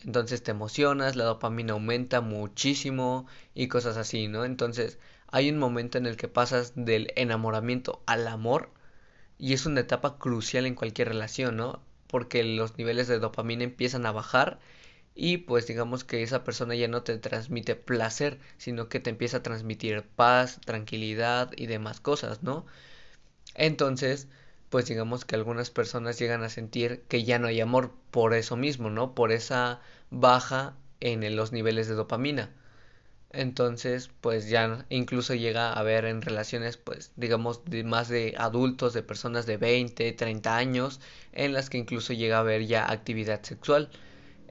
entonces 0.04 0.42
te 0.42 0.50
emocionas, 0.50 1.16
la 1.16 1.24
dopamina 1.24 1.74
aumenta 1.74 2.20
muchísimo 2.20 3.26
y 3.54 3.68
cosas 3.68 3.96
así, 3.96 4.28
¿no? 4.28 4.44
Entonces, 4.44 4.98
hay 5.28 5.50
un 5.50 5.58
momento 5.58 5.98
en 5.98 6.06
el 6.06 6.16
que 6.16 6.28
pasas 6.28 6.72
del 6.76 7.12
enamoramiento 7.16 8.02
al 8.06 8.26
amor 8.28 8.70
y 9.38 9.54
es 9.54 9.66
una 9.66 9.80
etapa 9.80 10.18
crucial 10.18 10.66
en 10.66 10.74
cualquier 10.74 11.08
relación, 11.08 11.56
¿no? 11.56 11.82
Porque 12.08 12.44
los 12.44 12.78
niveles 12.78 13.08
de 13.08 13.18
dopamina 13.18 13.64
empiezan 13.64 14.06
a 14.06 14.12
bajar 14.12 14.60
y 15.14 15.38
pues 15.38 15.66
digamos 15.66 16.04
que 16.04 16.22
esa 16.22 16.44
persona 16.44 16.74
ya 16.74 16.88
no 16.88 17.02
te 17.02 17.18
transmite 17.18 17.76
placer, 17.76 18.38
sino 18.56 18.88
que 18.88 19.00
te 19.00 19.10
empieza 19.10 19.38
a 19.38 19.42
transmitir 19.42 20.04
paz, 20.16 20.60
tranquilidad 20.64 21.50
y 21.56 21.66
demás 21.66 22.00
cosas, 22.00 22.42
¿no? 22.42 22.66
Entonces, 23.54 24.28
pues 24.70 24.86
digamos 24.86 25.24
que 25.24 25.34
algunas 25.36 25.70
personas 25.70 26.18
llegan 26.18 26.42
a 26.42 26.48
sentir 26.48 27.02
que 27.08 27.24
ya 27.24 27.38
no 27.38 27.48
hay 27.48 27.60
amor 27.60 27.92
por 28.10 28.34
eso 28.34 28.56
mismo, 28.56 28.90
¿no? 28.90 29.14
Por 29.14 29.32
esa 29.32 29.80
baja 30.10 30.76
en 31.00 31.36
los 31.36 31.52
niveles 31.52 31.88
de 31.88 31.94
dopamina. 31.94 32.50
Entonces, 33.32 34.10
pues 34.20 34.48
ya 34.48 34.84
incluso 34.90 35.34
llega 35.34 35.70
a 35.72 35.80
haber 35.80 36.04
en 36.04 36.22
relaciones, 36.22 36.76
pues 36.76 37.12
digamos, 37.16 37.64
de 37.64 37.82
más 37.84 38.08
de 38.08 38.34
adultos, 38.38 38.92
de 38.92 39.02
personas 39.02 39.46
de 39.46 39.56
20, 39.56 40.12
30 40.12 40.56
años, 40.56 41.00
en 41.32 41.52
las 41.54 41.70
que 41.70 41.78
incluso 41.78 42.12
llega 42.12 42.36
a 42.36 42.40
haber 42.40 42.66
ya 42.66 42.90
actividad 42.90 43.42
sexual, 43.42 43.90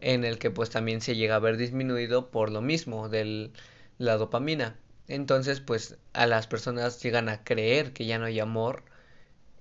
en 0.01 0.25
el 0.25 0.39
que 0.39 0.51
pues 0.51 0.69
también 0.69 1.01
se 1.01 1.15
llega 1.15 1.35
a 1.35 1.39
ver 1.39 1.57
disminuido 1.57 2.31
por 2.31 2.51
lo 2.51 2.61
mismo 2.61 3.09
de 3.09 3.51
la 3.97 4.17
dopamina. 4.17 4.75
Entonces, 5.07 5.61
pues 5.61 5.97
a 6.13 6.27
las 6.27 6.47
personas 6.47 7.01
llegan 7.01 7.29
a 7.29 7.43
creer 7.43 7.93
que 7.93 8.05
ya 8.05 8.19
no 8.19 8.25
hay 8.25 8.39
amor 8.39 8.83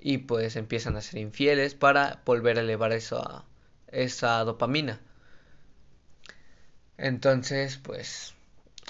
y 0.00 0.18
pues 0.18 0.56
empiezan 0.56 0.96
a 0.96 1.02
ser 1.02 1.20
infieles 1.20 1.74
para 1.74 2.22
volver 2.24 2.58
a 2.58 2.62
elevar 2.62 2.92
eso 2.92 3.44
esa 3.88 4.44
dopamina. 4.44 5.00
Entonces, 6.98 7.78
pues 7.78 8.34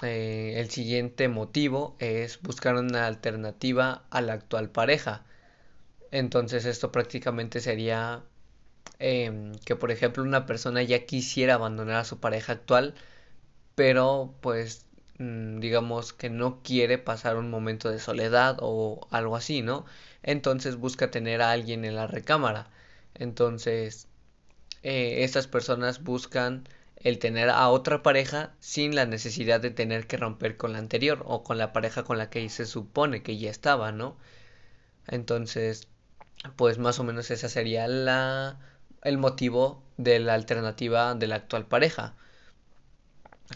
eh, 0.03 0.55
el 0.57 0.69
siguiente 0.69 1.27
motivo 1.27 1.95
es 1.99 2.41
buscar 2.41 2.75
una 2.75 3.07
alternativa 3.07 4.03
a 4.09 4.21
la 4.21 4.33
actual 4.33 4.69
pareja. 4.69 5.25
Entonces 6.11 6.65
esto 6.65 6.91
prácticamente 6.91 7.61
sería 7.61 8.23
em, 8.99 9.53
que 9.65 9.75
por 9.75 9.91
ejemplo 9.91 10.23
una 10.23 10.45
persona 10.45 10.83
ya 10.83 11.05
quisiera 11.05 11.55
abandonar 11.55 11.97
a 11.97 12.05
su 12.05 12.19
pareja 12.19 12.53
actual, 12.53 12.95
pero 13.75 14.35
pues 14.41 14.85
mm, 15.19 15.59
digamos 15.59 16.13
que 16.13 16.29
no 16.29 16.61
quiere 16.63 16.97
pasar 16.97 17.37
un 17.37 17.49
momento 17.49 17.89
de 17.91 17.99
soledad 17.99 18.57
o 18.61 19.07
algo 19.11 19.35
así, 19.35 19.61
¿no? 19.61 19.85
Entonces 20.23 20.77
busca 20.77 21.11
tener 21.11 21.41
a 21.41 21.51
alguien 21.51 21.85
en 21.85 21.95
la 21.95 22.07
recámara. 22.07 22.69
Entonces 23.15 24.07
eh, 24.83 25.23
estas 25.23 25.47
personas 25.47 26.03
buscan 26.03 26.67
el 26.97 27.19
tener 27.19 27.49
a 27.49 27.69
otra 27.69 28.03
pareja 28.03 28.53
sin 28.59 28.95
la 28.95 29.05
necesidad 29.05 29.59
de 29.61 29.71
tener 29.71 30.07
que 30.07 30.17
romper 30.17 30.57
con 30.57 30.73
la 30.73 30.79
anterior 30.79 31.23
o 31.25 31.43
con 31.43 31.57
la 31.57 31.73
pareja 31.73 32.03
con 32.03 32.17
la 32.17 32.29
que 32.29 32.47
se 32.49 32.65
supone 32.65 33.23
que 33.23 33.37
ya 33.37 33.49
estaba, 33.49 33.91
¿no? 33.91 34.17
Entonces, 35.07 35.87
pues 36.55 36.77
más 36.77 36.99
o 36.99 37.03
menos 37.03 37.31
esa 37.31 37.49
sería 37.49 37.87
la 37.87 38.59
el 39.03 39.17
motivo 39.17 39.83
de 39.97 40.19
la 40.19 40.33
alternativa 40.33 41.15
de 41.15 41.27
la 41.27 41.35
actual 41.35 41.65
pareja. 41.67 42.15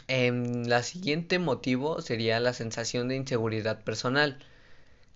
En 0.08 0.70
la 0.70 0.84
siguiente 0.84 1.40
motivo 1.40 2.02
sería 2.02 2.40
la 2.40 2.54
sensación 2.54 3.08
de 3.08 3.16
inseguridad 3.16 3.84
personal, 3.84 4.40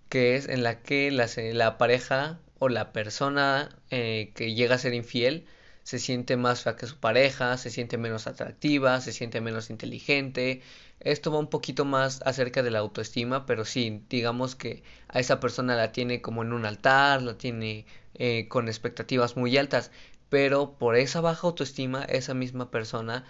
que 0.09 0.35
es 0.35 0.47
en 0.47 0.63
la 0.63 0.81
que 0.81 1.11
la, 1.11 1.27
la 1.53 1.77
pareja 1.77 2.39
o 2.59 2.69
la 2.69 2.91
persona 2.93 3.69
eh, 3.91 4.31
que 4.35 4.53
llega 4.53 4.75
a 4.75 4.77
ser 4.79 4.93
infiel 4.93 5.45
se 5.83 5.99
siente 5.99 6.37
más 6.37 6.61
fea 6.63 6.75
que 6.75 6.85
su 6.87 6.97
pareja, 6.99 7.57
se 7.57 7.71
siente 7.71 7.97
menos 7.97 8.27
atractiva, 8.27 9.01
se 9.01 9.11
siente 9.11 9.41
menos 9.41 9.69
inteligente. 9.71 10.61
Esto 10.99 11.31
va 11.31 11.39
un 11.39 11.49
poquito 11.49 11.83
más 11.85 12.21
acerca 12.25 12.61
de 12.61 12.69
la 12.71 12.79
autoestima, 12.79 13.45
pero 13.47 13.65
sí, 13.65 14.03
digamos 14.09 14.55
que 14.55 14.83
a 15.07 15.19
esa 15.19 15.39
persona 15.39 15.75
la 15.75 15.91
tiene 15.91 16.21
como 16.21 16.43
en 16.43 16.53
un 16.53 16.65
altar, 16.65 17.23
la 17.23 17.37
tiene 17.37 17.85
eh, 18.13 18.47
con 18.49 18.67
expectativas 18.67 19.35
muy 19.35 19.57
altas, 19.57 19.91
pero 20.29 20.77
por 20.77 20.95
esa 20.95 21.21
baja 21.21 21.47
autoestima, 21.47 22.03
esa 22.05 22.33
misma 22.33 22.71
persona 22.71 23.25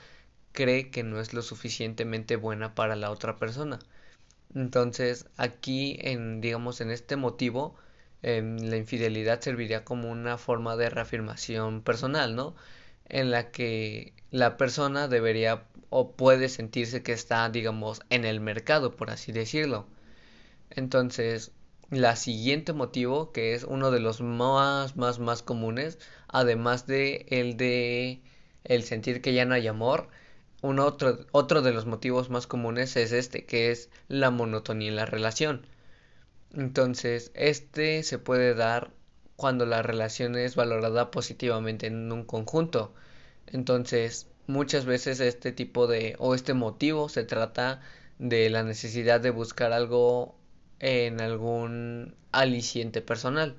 cree 0.53 0.91
que 0.91 1.03
no 1.03 1.19
es 1.19 1.33
lo 1.33 1.41
suficientemente 1.41 2.35
buena 2.35 2.75
para 2.75 2.95
la 2.95 3.11
otra 3.11 3.37
persona. 3.37 3.79
Entonces, 4.55 5.27
aquí 5.37 5.97
en 6.01 6.41
digamos 6.41 6.81
en 6.81 6.91
este 6.91 7.15
motivo 7.15 7.75
Em, 8.21 8.57
la 8.69 8.75
infidelidad 8.77 9.39
serviría 9.41 9.85
como 9.85 10.09
una 10.11 10.37
forma 10.37 10.75
de 10.75 10.89
reafirmación 10.89 11.81
personal, 11.81 12.35
¿no? 12.35 12.55
En 13.05 13.31
la 13.31 13.51
que 13.51 14.13
la 14.31 14.57
persona 14.57 15.07
debería 15.07 15.63
o 15.89 16.11
puede 16.15 16.49
sentirse 16.49 17.01
que 17.03 17.13
está, 17.13 17.49
digamos, 17.49 18.01
en 18.09 18.25
el 18.25 18.41
mercado, 18.41 18.95
por 18.95 19.09
así 19.11 19.31
decirlo. 19.31 19.87
Entonces, 20.71 21.51
la 21.91 22.15
siguiente 22.15 22.73
motivo, 22.73 23.31
que 23.31 23.53
es 23.53 23.63
uno 23.63 23.91
de 23.91 23.99
los 23.99 24.21
más, 24.21 24.95
más, 24.95 25.19
más 25.19 25.43
comunes, 25.43 25.99
además 26.27 26.87
de 26.87 27.25
el 27.29 27.57
de 27.57 28.21
el 28.63 28.83
sentir 28.83 29.21
que 29.21 29.33
ya 29.33 29.45
no 29.45 29.55
hay 29.55 29.67
amor, 29.67 30.09
otro, 30.61 31.25
otro 31.31 31.61
de 31.61 31.73
los 31.73 31.85
motivos 31.85 32.29
más 32.29 32.47
comunes 32.47 32.95
es 32.97 33.11
este, 33.11 33.45
que 33.45 33.71
es 33.71 33.89
la 34.07 34.29
monotonía 34.31 34.89
en 34.89 34.95
la 34.97 35.05
relación. 35.05 35.65
Entonces, 36.53 37.31
este 37.35 38.03
se 38.03 38.19
puede 38.19 38.53
dar 38.55 38.91
cuando 39.35 39.65
la 39.65 39.81
relación 39.81 40.35
es 40.35 40.55
valorada 40.55 41.11
positivamente 41.11 41.87
en 41.87 42.11
un 42.11 42.25
conjunto. 42.25 42.93
Entonces, 43.47 44.27
muchas 44.47 44.85
veces 44.85 45.19
este 45.21 45.51
tipo 45.51 45.87
de 45.87 46.15
o 46.19 46.35
este 46.35 46.53
motivo 46.53 47.09
se 47.09 47.23
trata 47.23 47.81
de 48.19 48.49
la 48.49 48.63
necesidad 48.63 49.21
de 49.21 49.29
buscar 49.31 49.71
algo 49.73 50.38
en 50.79 51.21
algún 51.21 52.15
aliciente 52.31 53.01
personal. 53.01 53.55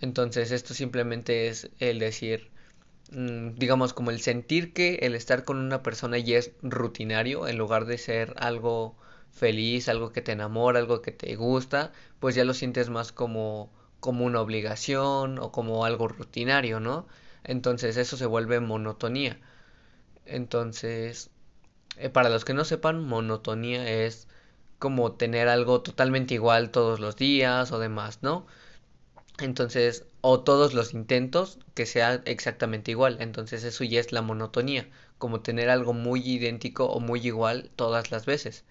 Entonces, 0.00 0.52
esto 0.52 0.74
simplemente 0.74 1.48
es 1.48 1.70
el 1.80 1.98
decir, 2.00 2.50
mm, 3.12 3.50
digamos, 3.56 3.92
como 3.94 4.10
el 4.10 4.20
sentir 4.20 4.72
que 4.72 4.96
el 5.02 5.14
estar 5.14 5.44
con 5.44 5.58
una 5.58 5.82
persona 5.82 6.18
ya 6.18 6.38
es 6.38 6.52
rutinario 6.62 7.48
en 7.48 7.58
lugar 7.58 7.86
de 7.86 7.98
ser 7.98 8.34
algo 8.38 8.96
feliz, 9.32 9.88
algo 9.88 10.12
que 10.12 10.22
te 10.22 10.32
enamora, 10.32 10.78
algo 10.80 11.02
que 11.02 11.12
te 11.12 11.34
gusta, 11.36 11.92
pues 12.20 12.34
ya 12.34 12.44
lo 12.44 12.54
sientes 12.54 12.90
más 12.90 13.12
como, 13.12 13.70
como 14.00 14.24
una 14.26 14.40
obligación 14.40 15.38
o 15.38 15.52
como 15.52 15.84
algo 15.84 16.08
rutinario, 16.08 16.80
¿no? 16.80 17.06
Entonces 17.44 17.96
eso 17.96 18.16
se 18.16 18.26
vuelve 18.26 18.60
monotonía. 18.60 19.38
Entonces, 20.26 21.30
eh, 21.98 22.10
para 22.10 22.30
los 22.30 22.44
que 22.44 22.54
no 22.54 22.64
sepan, 22.64 23.04
monotonía 23.04 23.88
es 24.04 24.28
como 24.82 25.12
tener 25.12 25.46
algo 25.48 25.80
totalmente 25.80 26.34
igual 26.34 26.72
todos 26.72 26.98
los 26.98 27.14
días 27.14 27.70
o 27.70 27.78
demás, 27.78 28.18
¿no? 28.22 28.48
Entonces, 29.38 30.06
o 30.22 30.40
todos 30.40 30.74
los 30.74 30.92
intentos 30.92 31.60
que 31.74 31.86
sea 31.86 32.22
exactamente 32.24 32.90
igual. 32.90 33.18
Entonces 33.20 33.62
eso 33.62 33.84
ya 33.84 34.00
es 34.00 34.10
la 34.10 34.22
monotonía, 34.22 34.88
como 35.18 35.40
tener 35.40 35.70
algo 35.70 35.92
muy 35.92 36.20
idéntico 36.28 36.86
o 36.86 36.98
muy 36.98 37.20
igual 37.24 37.70
todas 37.76 38.10
las 38.10 38.26
veces. 38.26 38.64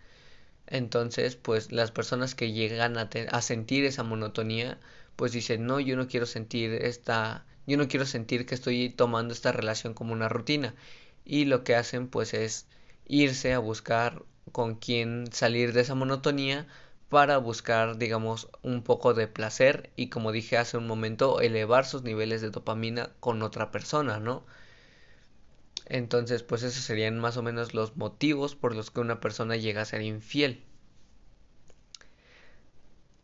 Entonces, 0.67 1.37
pues 1.37 1.71
las 1.71 1.91
personas 1.91 2.35
que 2.35 2.51
llegan 2.51 2.97
a, 2.97 3.09
a, 3.31 3.41
sentir 3.41 3.85
esa 3.85 4.03
monotonía, 4.03 4.79
pues 5.15 5.31
dicen, 5.33 5.65
no, 5.65 5.79
yo 5.79 5.95
no 5.97 6.07
quiero 6.09 6.25
sentir 6.25 6.73
esta, 6.73 7.45
yo 7.67 7.77
no 7.77 7.87
quiero 7.87 8.05
sentir 8.05 8.45
que 8.45 8.55
estoy 8.55 8.89
tomando 8.89 9.33
esta 9.33 9.53
relación 9.53 9.93
como 9.93 10.13
una 10.13 10.29
rutina. 10.29 10.75
Y 11.25 11.45
lo 11.45 11.63
que 11.63 11.75
hacen, 11.75 12.09
pues, 12.09 12.33
es 12.33 12.67
irse 13.07 13.53
a 13.53 13.59
buscar 13.59 14.23
con 14.51 14.75
quién 14.75 15.31
salir 15.31 15.73
de 15.73 15.81
esa 15.81 15.95
monotonía 15.95 16.67
para 17.09 17.37
buscar, 17.37 17.97
digamos, 17.97 18.49
un 18.63 18.83
poco 18.83 19.13
de 19.13 19.27
placer 19.27 19.89
y, 19.95 20.09
como 20.09 20.31
dije 20.31 20.57
hace 20.57 20.77
un 20.77 20.87
momento, 20.87 21.41
elevar 21.41 21.85
sus 21.85 22.03
niveles 22.03 22.41
de 22.41 22.51
dopamina 22.51 23.11
con 23.19 23.41
otra 23.43 23.71
persona, 23.71 24.19
¿no? 24.19 24.45
Entonces, 25.85 26.41
pues 26.43 26.63
esos 26.63 26.83
serían 26.83 27.19
más 27.19 27.37
o 27.37 27.43
menos 27.43 27.73
los 27.73 27.97
motivos 27.97 28.55
por 28.55 28.73
los 28.75 28.91
que 28.91 29.01
una 29.01 29.19
persona 29.19 29.57
llega 29.57 29.81
a 29.81 29.85
ser 29.85 30.01
infiel. 30.01 30.63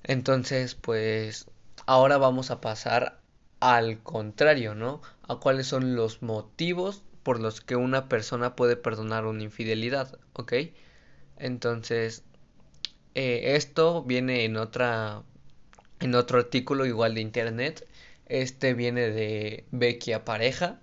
Entonces, 0.03 0.75
pues 0.75 1.47
ahora 1.85 2.17
vamos 2.17 2.51
a 2.51 2.61
pasar 2.61 3.19
al 3.59 4.03
contrario, 4.03 4.75
¿no? 4.75 5.01
A 5.23 5.37
cuáles 5.37 5.67
son 5.67 5.95
los 5.95 6.21
motivos 6.21 7.03
por 7.23 7.39
los 7.39 7.61
que 7.61 7.75
una 7.75 8.09
persona 8.09 8.55
puede 8.55 8.75
perdonar 8.75 9.25
una 9.25 9.43
infidelidad, 9.43 10.19
¿ok? 10.33 10.53
Entonces, 11.39 12.23
eh, 13.15 13.55
esto 13.55 14.03
viene 14.03 14.45
en 14.45 14.57
otra, 14.57 15.23
en 15.99 16.15
otro 16.15 16.39
artículo 16.39 16.85
igual 16.85 17.15
de 17.15 17.21
internet. 17.21 17.87
Este 18.27 18.73
viene 18.73 19.09
de 19.09 19.65
Becky 19.71 20.13
Pareja 20.25 20.79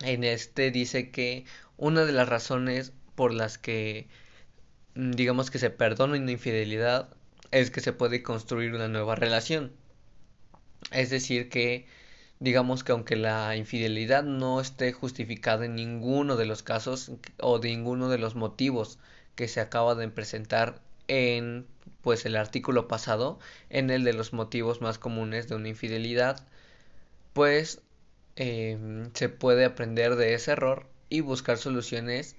en 0.00 0.24
este 0.24 0.70
dice 0.70 1.10
que 1.10 1.44
una 1.76 2.04
de 2.04 2.12
las 2.12 2.28
razones 2.28 2.92
por 3.14 3.32
las 3.32 3.58
que 3.58 4.08
mm, 4.94 5.12
digamos 5.12 5.50
que 5.50 5.58
se 5.58 5.70
perdona 5.70 6.16
una 6.18 6.32
infidelidad 6.32 7.10
es 7.50 7.70
que 7.70 7.80
se 7.80 7.92
puede 7.92 8.22
construir 8.22 8.74
una 8.74 8.88
nueva 8.88 9.14
relación. 9.14 9.72
Es 10.92 11.10
decir, 11.10 11.48
que 11.48 11.86
digamos 12.40 12.84
que 12.84 12.92
aunque 12.92 13.16
la 13.16 13.56
infidelidad 13.56 14.22
no 14.24 14.60
esté 14.60 14.92
justificada 14.92 15.64
en 15.66 15.74
ninguno 15.76 16.36
de 16.36 16.46
los 16.46 16.62
casos 16.62 17.12
o 17.40 17.58
de 17.58 17.68
ninguno 17.70 18.08
de 18.08 18.18
los 18.18 18.34
motivos 18.34 18.98
que 19.36 19.48
se 19.48 19.60
acaba 19.60 19.94
de 19.94 20.08
presentar 20.08 20.80
en 21.08 21.66
pues 22.02 22.26
el 22.26 22.36
artículo 22.36 22.88
pasado, 22.88 23.38
en 23.70 23.90
el 23.90 24.04
de 24.04 24.12
los 24.12 24.32
motivos 24.32 24.80
más 24.80 24.98
comunes 24.98 25.48
de 25.48 25.56
una 25.56 25.68
infidelidad, 25.68 26.46
pues 27.32 27.82
Em, 28.36 29.10
se 29.14 29.28
puede 29.30 29.64
aprender 29.64 30.16
de 30.16 30.34
ese 30.34 30.52
error 30.52 30.86
y 31.08 31.20
buscar 31.22 31.56
soluciones 31.58 32.36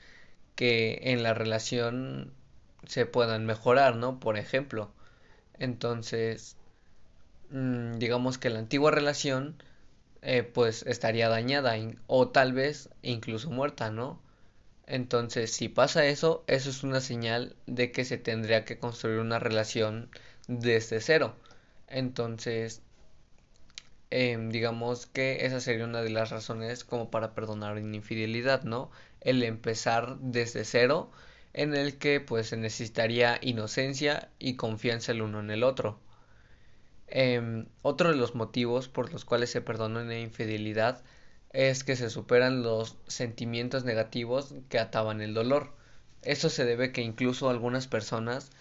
que 0.56 1.00
en 1.04 1.24
la 1.24 1.34
relación 1.34 2.34
se 2.88 3.06
puedan 3.08 3.46
mejorar, 3.46 3.96
¿no? 3.96 4.20
Por 4.20 4.38
ejemplo, 4.38 4.92
entonces, 5.60 6.58
mm, 7.52 7.98
digamos 8.00 8.38
que 8.38 8.50
la 8.50 8.60
antigua 8.60 8.92
relación 8.92 9.62
eh, 10.22 10.44
pues 10.44 10.84
estaría 10.88 11.30
dañada 11.30 11.76
o 12.08 12.30
tal 12.30 12.54
vez 12.54 12.90
incluso 13.04 13.50
muerta, 13.52 13.92
¿no? 13.92 14.22
Entonces, 14.88 15.52
si 15.54 15.70
pasa 15.70 16.06
eso, 16.08 16.44
eso 16.48 16.70
es 16.72 16.84
una 16.84 17.02
señal 17.02 17.56
de 17.68 17.92
que 17.92 18.06
se 18.06 18.18
tendría 18.18 18.66
que 18.66 18.80
construir 18.80 19.20
una 19.20 19.40
relación 19.40 20.10
desde 20.48 21.02
cero. 21.02 21.36
Entonces, 21.88 22.82
Em, 24.10 24.50
digamos 24.50 25.06
que 25.06 25.46
esa 25.46 25.60
sería 25.62 25.86
una 25.86 26.02
de 26.02 26.10
las 26.10 26.30
razones 26.30 26.84
como 26.84 27.10
para 27.12 27.34
perdonar 27.34 27.78
una 27.78 27.96
infidelidad, 27.96 28.64
¿no? 28.64 28.90
El 29.22 29.44
empezar 29.44 30.18
desde 30.20 30.64
cero, 30.66 31.12
en 31.54 31.76
el 31.76 31.98
que 31.98 32.20
pues 32.22 32.48
se 32.48 32.58
necesitaría 32.58 33.38
inocencia 33.42 34.30
y 34.40 34.56
confianza 34.56 35.12
el 35.12 35.22
uno 35.22 35.40
en 35.42 35.52
el 35.52 35.64
otro. 35.64 36.00
Em, 37.08 37.68
otro 37.82 38.10
de 38.12 38.16
los 38.16 38.36
motivos 38.36 38.88
por 38.90 39.12
los 39.12 39.26
cuales 39.26 39.50
se 39.50 39.62
perdona 39.62 40.02
una 40.02 40.20
infidelidad 40.20 41.04
es 41.58 41.84
que 41.84 41.96
se 41.96 42.12
superan 42.12 42.62
los 42.62 42.98
sentimientos 43.08 43.84
negativos 43.84 44.54
que 44.70 44.78
ataban 44.78 45.22
el 45.22 45.34
dolor. 45.34 45.74
Eso 46.22 46.50
se 46.52 46.66
debe 46.66 46.92
que 46.92 47.02
incluso 47.02 47.50
algunas 47.50 47.88
personas, 47.88 48.52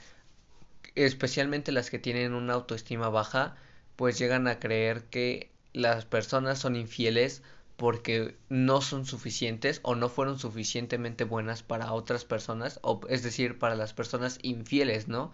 especialmente 0.95 1.73
las 1.73 1.91
que 1.91 1.99
tienen 1.99 2.33
una 2.33 2.55
autoestima 2.55 3.11
baja, 3.11 3.55
pues 3.97 4.19
llegan 4.19 4.49
a 4.49 4.59
creer 4.59 5.05
que 5.05 5.51
las 5.75 6.07
personas 6.07 6.59
son 6.59 6.75
infieles 6.75 7.43
porque 7.77 8.39
no 8.49 8.81
son 8.81 9.05
suficientes 9.05 9.81
o 9.83 9.95
no 9.95 10.09
fueron 10.09 10.39
suficientemente 10.39 11.25
buenas 11.25 11.63
para 11.63 11.93
otras 11.93 12.25
personas, 12.25 12.81
o 12.83 13.03
es 13.11 13.23
decir, 13.23 13.59
para 13.59 13.75
las 13.75 13.93
personas 13.93 14.39
infieles, 14.41 15.07
¿no? 15.07 15.33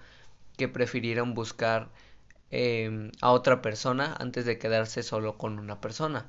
Que 0.57 0.67
prefirieron 0.67 1.35
buscar 1.35 1.91
eh, 2.51 3.13
a 3.21 3.31
otra 3.31 3.63
persona 3.63 4.17
antes 4.19 4.47
de 4.47 4.59
quedarse 4.59 5.05
solo 5.05 5.39
con 5.39 5.61
una 5.61 5.81
persona. 5.81 6.29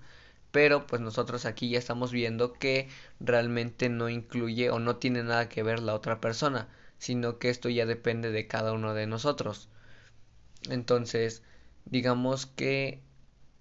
Pero 0.54 0.88
pues 0.88 1.02
nosotros 1.02 1.46
aquí 1.46 1.70
ya 1.70 1.80
estamos 1.80 2.14
viendo 2.14 2.54
que 2.54 2.88
realmente 3.20 3.90
no 3.90 4.08
incluye 4.10 4.70
o 4.70 4.80
no 4.80 4.98
tiene 4.98 5.24
nada 5.24 5.50
que 5.50 5.64
ver 5.64 5.82
la 5.82 5.96
otra 5.96 6.22
persona, 6.22 6.70
sino 6.98 7.40
que 7.40 7.50
esto 7.50 7.70
ya 7.70 7.86
depende 7.86 8.32
de 8.32 8.48
cada 8.48 8.72
uno 8.74 8.94
de 8.94 9.08
nosotros. 9.08 9.70
Entonces, 10.70 11.44
digamos 11.86 12.46
que 12.46 13.02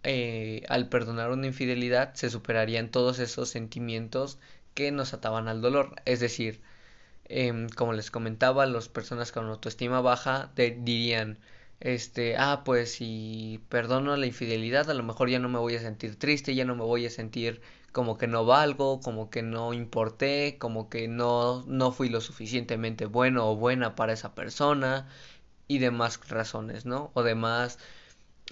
eh, 0.05 0.65
al 0.69 0.89
perdonar 0.89 1.31
una 1.31 1.47
infidelidad 1.47 2.15
se 2.15 2.31
superarían 2.31 2.91
todos 2.91 3.19
esos 3.19 3.49
sentimientos 3.49 4.39
que 4.75 4.91
nos 4.93 5.15
ataban 5.15 5.49
al 5.49 5.61
dolor. 5.63 5.97
Es 6.05 6.21
decir, 6.21 6.61
em, 7.27 7.69
como 7.71 7.93
les 7.95 8.11
comentaba, 8.11 8.67
las 8.67 8.89
personas 8.89 9.33
con 9.33 9.47
autoestima 9.49 10.01
baja 10.01 10.53
dirían, 10.57 11.39
este, 11.83 12.37
ah, 12.39 12.63
pues 12.65 12.93
si 12.95 13.61
perdono 13.69 14.17
la 14.17 14.27
infidelidad, 14.27 14.91
a 14.91 14.95
lo 14.95 15.03
mejor 15.03 15.29
ya 15.31 15.39
no 15.41 15.49
me 15.51 15.59
voy 15.59 15.77
a 15.77 15.81
sentir 15.81 16.19
triste, 16.19 16.55
ya 16.55 16.65
no 16.65 16.77
me 16.77 16.85
voy 16.85 17.07
a 17.07 17.11
sentir 17.11 17.61
como 17.93 18.17
que 18.19 18.27
no 18.29 18.47
valgo, 18.47 19.01
como 19.01 19.31
que 19.31 19.43
no 19.43 19.73
importé, 19.75 20.57
como 20.59 20.89
que 20.89 21.09
no, 21.09 21.65
no 21.67 21.93
fui 21.93 22.09
lo 22.09 22.21
suficientemente 22.21 23.07
bueno 23.07 23.51
o 23.51 23.57
buena 23.57 23.97
para 23.97 24.13
esa 24.15 24.35
persona 24.35 25.09
y 25.69 25.79
demás 25.79 26.21
razones, 26.29 26.87
¿no? 26.87 27.11
O 27.15 27.23
demás 27.25 27.79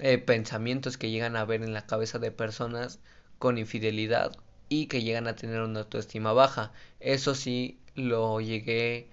eh, 0.00 0.18
pensamientos 0.18 0.96
que 0.98 1.10
llegan 1.10 1.36
a 1.36 1.44
ver 1.44 1.62
en 1.62 1.72
la 1.74 1.86
cabeza 1.86 2.18
de 2.18 2.32
personas 2.32 3.00
con 3.38 3.58
infidelidad 3.58 4.36
y 4.68 4.86
que 4.86 5.02
llegan 5.02 5.28
a 5.28 5.36
tener 5.36 5.60
una 5.62 5.80
autoestima 5.80 6.32
baja. 6.32 6.72
Eso 7.00 7.34
sí 7.34 7.80
lo 7.94 8.40
llegué 8.40 9.08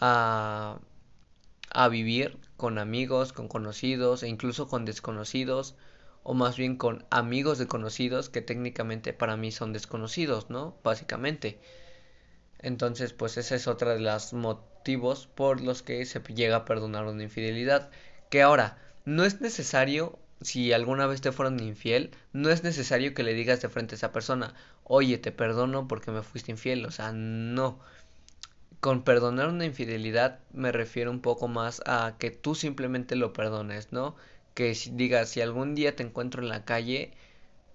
a, 0.00 0.78
a 1.70 1.88
vivir 1.88 2.38
con 2.60 2.78
amigos, 2.78 3.32
con 3.32 3.48
conocidos 3.48 4.22
e 4.22 4.28
incluso 4.28 4.68
con 4.68 4.84
desconocidos 4.84 5.76
o 6.22 6.34
más 6.34 6.58
bien 6.58 6.76
con 6.76 7.06
amigos 7.08 7.56
de 7.56 7.66
conocidos 7.66 8.28
que 8.28 8.42
técnicamente 8.42 9.14
para 9.14 9.38
mí 9.38 9.50
son 9.50 9.72
desconocidos, 9.72 10.50
¿no? 10.50 10.76
Básicamente. 10.84 11.58
Entonces, 12.58 13.14
pues 13.14 13.38
ese 13.38 13.54
es 13.56 13.66
otro 13.66 13.88
de 13.88 14.00
los 14.00 14.34
motivos 14.34 15.26
por 15.26 15.62
los 15.62 15.82
que 15.82 16.04
se 16.04 16.20
llega 16.20 16.56
a 16.56 16.64
perdonar 16.66 17.06
una 17.06 17.22
infidelidad. 17.22 17.90
Que 18.28 18.42
ahora, 18.42 18.76
no 19.06 19.24
es 19.24 19.40
necesario, 19.40 20.18
si 20.42 20.74
alguna 20.74 21.06
vez 21.06 21.22
te 21.22 21.32
fueron 21.32 21.60
infiel, 21.60 22.10
no 22.34 22.50
es 22.50 22.62
necesario 22.62 23.14
que 23.14 23.22
le 23.22 23.32
digas 23.32 23.62
de 23.62 23.70
frente 23.70 23.94
a 23.94 23.96
esa 23.96 24.12
persona, 24.12 24.52
oye, 24.84 25.16
te 25.16 25.32
perdono 25.32 25.88
porque 25.88 26.10
me 26.10 26.22
fuiste 26.22 26.52
infiel, 26.52 26.84
o 26.84 26.90
sea, 26.90 27.12
no. 27.12 27.80
Con 28.80 29.04
perdonar 29.04 29.48
una 29.48 29.64
infidelidad 29.64 30.40
me 30.52 30.72
refiero 30.72 31.10
un 31.10 31.20
poco 31.20 31.48
más 31.48 31.82
a 31.86 32.16
que 32.18 32.30
tú 32.30 32.54
simplemente 32.54 33.14
lo 33.16 33.32
perdones, 33.32 33.92
¿no? 33.92 34.16
Que 34.54 34.74
si, 34.74 34.90
digas, 34.90 35.28
si 35.30 35.40
algún 35.40 35.74
día 35.74 35.94
te 35.96 36.02
encuentro 36.02 36.42
en 36.42 36.48
la 36.48 36.64
calle, 36.64 37.12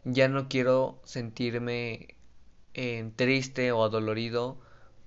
ya 0.05 0.27
no 0.29 0.49
quiero 0.49 0.99
sentirme 1.05 2.15
eh, 2.75 3.11
triste 3.17 3.71
o 3.73 3.83
adolorido 3.83 4.57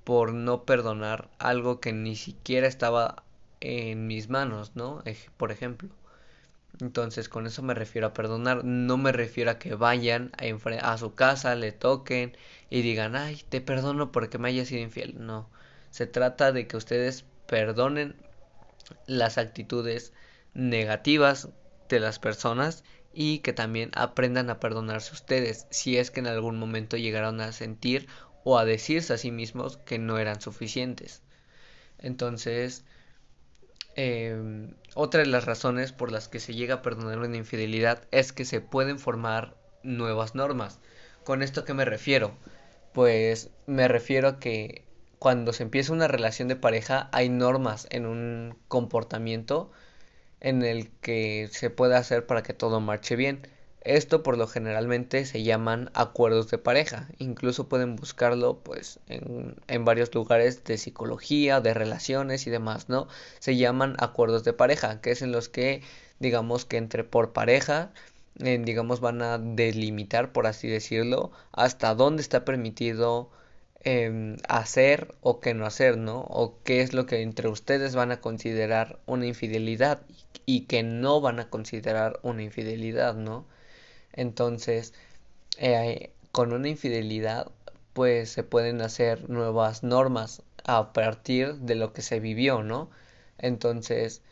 por 0.04 0.34
no 0.34 0.64
perdonar 0.64 1.30
algo 1.38 1.80
que 1.80 1.92
ni 1.92 2.16
siquiera 2.16 2.68
estaba 2.68 3.24
en 3.60 4.06
mis 4.08 4.28
manos, 4.30 4.76
¿no? 4.76 5.02
Por 5.38 5.52
ejemplo. 5.52 5.90
Entonces 6.80 7.28
con 7.28 7.46
eso 7.46 7.62
me 7.62 7.74
refiero 7.74 8.06
a 8.08 8.12
perdonar, 8.14 8.64
no 8.64 8.96
me 8.96 9.12
refiero 9.12 9.50
a 9.50 9.58
que 9.58 9.74
vayan 9.74 10.32
a, 10.38 10.92
a 10.92 10.98
su 10.98 11.14
casa, 11.14 11.54
le 11.54 11.72
toquen 11.72 12.36
y 12.70 12.82
digan, 12.82 13.16
ay, 13.16 13.42
te 13.48 13.60
perdono 13.60 14.12
porque 14.12 14.38
me 14.38 14.48
haya 14.48 14.64
sido 14.64 14.82
infiel. 14.82 15.14
No, 15.18 15.48
se 15.98 16.06
trata 16.06 16.52
de 16.52 16.68
que 16.68 16.76
ustedes 16.76 17.24
perdonen 17.48 18.14
las 19.06 19.36
actitudes 19.36 20.12
negativas 20.54 21.48
de 21.88 21.98
las 21.98 22.20
personas 22.20 22.84
y 23.12 23.40
que 23.40 23.52
también 23.52 23.90
aprendan 23.94 24.48
a 24.48 24.60
perdonarse 24.60 25.12
ustedes 25.12 25.66
si 25.70 25.98
es 25.98 26.12
que 26.12 26.20
en 26.20 26.28
algún 26.28 26.56
momento 26.56 26.96
llegaron 26.96 27.40
a 27.40 27.50
sentir 27.50 28.06
o 28.44 28.58
a 28.58 28.64
decirse 28.64 29.12
a 29.12 29.18
sí 29.18 29.32
mismos 29.32 29.78
que 29.78 29.98
no 29.98 30.18
eran 30.18 30.40
suficientes. 30.40 31.20
Entonces, 31.98 32.84
eh, 33.96 34.70
otra 34.94 35.22
de 35.22 35.26
las 35.26 35.46
razones 35.46 35.90
por 35.90 36.12
las 36.12 36.28
que 36.28 36.38
se 36.38 36.54
llega 36.54 36.76
a 36.76 36.82
perdonar 36.82 37.18
una 37.18 37.38
infidelidad 37.38 38.04
es 38.12 38.32
que 38.32 38.44
se 38.44 38.60
pueden 38.60 39.00
formar 39.00 39.56
nuevas 39.82 40.36
normas. 40.36 40.78
¿Con 41.24 41.42
esto 41.42 41.64
qué 41.64 41.74
me 41.74 41.84
refiero? 41.84 42.38
Pues 42.92 43.50
me 43.66 43.88
refiero 43.88 44.28
a 44.28 44.38
que 44.38 44.86
cuando 45.18 45.52
se 45.52 45.62
empieza 45.64 45.92
una 45.92 46.08
relación 46.08 46.48
de 46.48 46.56
pareja 46.56 47.08
hay 47.12 47.28
normas 47.28 47.86
en 47.90 48.06
un 48.06 48.56
comportamiento 48.68 49.70
en 50.40 50.62
el 50.62 50.90
que 51.00 51.48
se 51.52 51.70
puede 51.70 51.96
hacer 51.96 52.26
para 52.26 52.42
que 52.42 52.54
todo 52.54 52.80
marche 52.80 53.16
bien. 53.16 53.46
Esto 53.82 54.22
por 54.22 54.36
lo 54.36 54.46
generalmente 54.46 55.24
se 55.24 55.42
llaman 55.42 55.90
acuerdos 55.94 56.50
de 56.50 56.58
pareja. 56.58 57.08
Incluso 57.18 57.68
pueden 57.68 57.96
buscarlo 57.96 58.58
pues 58.58 59.00
en, 59.08 59.56
en, 59.68 59.84
varios 59.84 60.14
lugares 60.14 60.64
de 60.64 60.78
psicología, 60.78 61.60
de 61.60 61.74
relaciones 61.74 62.46
y 62.46 62.50
demás, 62.50 62.88
¿no? 62.88 63.08
Se 63.38 63.56
llaman 63.56 63.96
acuerdos 63.98 64.44
de 64.44 64.52
pareja, 64.52 65.00
que 65.00 65.12
es 65.12 65.22
en 65.22 65.32
los 65.32 65.48
que 65.48 65.82
digamos 66.18 66.64
que 66.64 66.76
entre 66.76 67.04
por 67.04 67.32
pareja 67.32 67.92
eh, 68.40 68.60
digamos 68.62 69.00
van 69.00 69.20
a 69.22 69.38
delimitar 69.38 70.32
por 70.32 70.46
así 70.46 70.68
decirlo 70.68 71.32
hasta 71.52 71.94
dónde 71.94 72.22
está 72.22 72.44
permitido 72.44 73.30
eh, 73.84 74.36
hacer 74.48 75.14
o 75.22 75.40
qué 75.40 75.54
no 75.54 75.66
hacer, 75.66 75.96
¿no? 75.98 76.20
O 76.22 76.58
qué 76.64 76.80
es 76.82 76.92
lo 76.94 77.06
que 77.06 77.22
entre 77.22 77.48
ustedes 77.48 77.94
van 77.94 78.12
a 78.12 78.20
considerar 78.20 79.00
una 79.06 79.26
infidelidad 79.26 80.02
y 80.46 80.62
que 80.66 80.82
no 80.82 81.20
van 81.20 81.40
a 81.40 81.50
considerar 81.50 82.20
una 82.22 82.42
infidelidad, 82.42 83.14
¿no? 83.14 83.46
Entonces, 84.12 84.94
eh, 85.58 86.12
con 86.32 86.52
una 86.52 86.68
infidelidad, 86.68 87.50
pues 87.94 88.30
se 88.30 88.44
pueden 88.44 88.82
hacer 88.82 89.28
nuevas 89.30 89.82
normas 89.82 90.42
a 90.64 90.92
partir 90.92 91.54
de 91.56 91.74
lo 91.76 91.92
que 91.92 92.02
se 92.02 92.20
vivió, 92.20 92.62
¿no? 92.62 92.90
Entonces, 93.38 94.22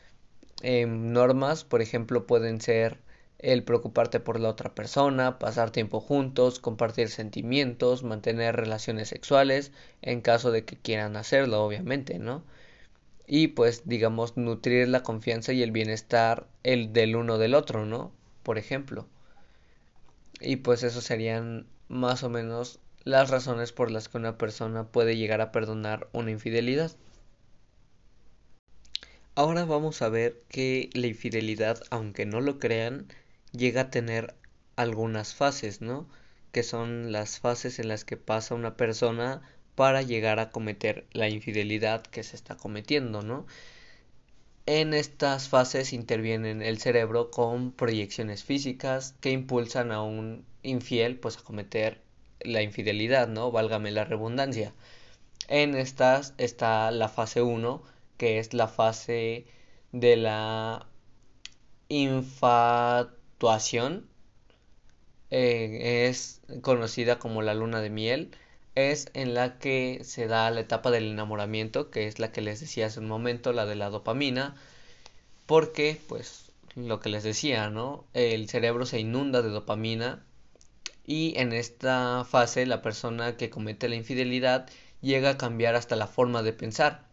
eh, 0.62 0.86
normas, 0.86 1.64
por 1.64 1.82
ejemplo, 1.82 2.26
pueden 2.26 2.60
ser 2.60 2.98
el 3.38 3.64
preocuparte 3.64 4.20
por 4.20 4.40
la 4.40 4.48
otra 4.48 4.74
persona, 4.74 5.38
pasar 5.38 5.70
tiempo 5.70 6.00
juntos, 6.00 6.58
compartir 6.60 7.08
sentimientos, 7.10 8.02
mantener 8.02 8.56
relaciones 8.56 9.08
sexuales, 9.08 9.72
en 10.02 10.20
caso 10.20 10.50
de 10.50 10.64
que 10.64 10.76
quieran 10.76 11.16
hacerlo, 11.16 11.62
obviamente, 11.64 12.18
¿no? 12.18 12.44
Y 13.26 13.48
pues, 13.48 13.82
digamos, 13.86 14.36
nutrir 14.36 14.88
la 14.88 15.02
confianza 15.02 15.52
y 15.52 15.62
el 15.62 15.72
bienestar 15.72 16.46
el 16.62 16.92
del 16.92 17.16
uno 17.16 17.38
del 17.38 17.54
otro, 17.54 17.84
¿no? 17.86 18.12
Por 18.42 18.58
ejemplo. 18.58 19.06
Y 20.40 20.56
pues 20.56 20.82
eso 20.82 21.00
serían 21.00 21.66
más 21.88 22.22
o 22.22 22.30
menos 22.30 22.78
las 23.04 23.30
razones 23.30 23.72
por 23.72 23.90
las 23.90 24.08
que 24.08 24.18
una 24.18 24.38
persona 24.38 24.88
puede 24.88 25.16
llegar 25.16 25.40
a 25.40 25.52
perdonar 25.52 26.08
una 26.12 26.30
infidelidad. 26.30 26.92
Ahora 29.34 29.64
vamos 29.64 30.02
a 30.02 30.08
ver 30.08 30.42
que 30.48 30.90
la 30.94 31.06
infidelidad, 31.06 31.82
aunque 31.90 32.26
no 32.26 32.40
lo 32.40 32.58
crean, 32.58 33.06
llega 33.56 33.82
a 33.82 33.90
tener 33.90 34.34
algunas 34.76 35.34
fases, 35.34 35.80
¿no? 35.80 36.08
Que 36.52 36.62
son 36.62 37.12
las 37.12 37.40
fases 37.40 37.78
en 37.78 37.88
las 37.88 38.04
que 38.04 38.16
pasa 38.16 38.54
una 38.54 38.76
persona 38.76 39.42
para 39.74 40.02
llegar 40.02 40.40
a 40.40 40.50
cometer 40.50 41.06
la 41.12 41.28
infidelidad 41.28 42.02
que 42.02 42.22
se 42.22 42.36
está 42.36 42.56
cometiendo, 42.56 43.22
¿no? 43.22 43.46
En 44.66 44.94
estas 44.94 45.48
fases 45.48 45.92
intervienen 45.92 46.60
el 46.60 46.78
cerebro 46.78 47.30
con 47.30 47.72
proyecciones 47.72 48.42
físicas 48.42 49.14
que 49.20 49.30
impulsan 49.30 49.92
a 49.92 50.02
un 50.02 50.44
infiel 50.62 51.18
pues 51.18 51.38
a 51.38 51.42
cometer 51.42 52.02
la 52.40 52.62
infidelidad, 52.62 53.28
¿no? 53.28 53.52
Válgame 53.52 53.92
la 53.92 54.04
redundancia. 54.04 54.72
En 55.48 55.76
estas 55.76 56.34
está 56.38 56.90
la 56.90 57.08
fase 57.08 57.42
1, 57.42 57.82
que 58.16 58.38
es 58.38 58.54
la 58.54 58.66
fase 58.66 59.46
de 59.92 60.16
la 60.16 60.86
Eh, 65.30 66.06
es 66.08 66.40
conocida 66.62 67.18
como 67.18 67.42
la 67.42 67.54
luna 67.54 67.80
de 67.80 67.90
miel 67.90 68.30
es 68.76 69.10
en 69.14 69.34
la 69.34 69.58
que 69.58 70.00
se 70.04 70.26
da 70.28 70.50
la 70.50 70.60
etapa 70.60 70.90
del 70.90 71.10
enamoramiento, 71.10 71.90
que 71.90 72.06
es 72.06 72.18
la 72.18 72.30
que 72.30 72.42
les 72.42 72.60
decía 72.60 72.86
hace 72.86 73.00
un 73.00 73.08
momento, 73.08 73.52
la 73.52 73.66
de 73.66 73.74
la 73.74 73.90
dopamina, 73.90 74.54
porque, 75.46 76.00
pues, 76.08 76.52
lo 76.76 77.00
que 77.00 77.08
les 77.08 77.24
decía, 77.24 77.70
¿no? 77.70 78.04
El 78.14 78.48
cerebro 78.48 78.86
se 78.86 79.00
inunda 79.00 79.42
de 79.42 79.50
dopamina 79.50 80.24
y 81.06 81.34
en 81.38 81.52
esta 81.52 82.24
fase 82.24 82.66
la 82.66 82.82
persona 82.82 83.36
que 83.36 83.50
comete 83.50 83.88
la 83.88 83.96
infidelidad 83.96 84.68
llega 85.00 85.30
a 85.30 85.38
cambiar 85.38 85.74
hasta 85.74 85.96
la 85.96 86.06
forma 86.06 86.42
de 86.42 86.52
pensar 86.52 87.06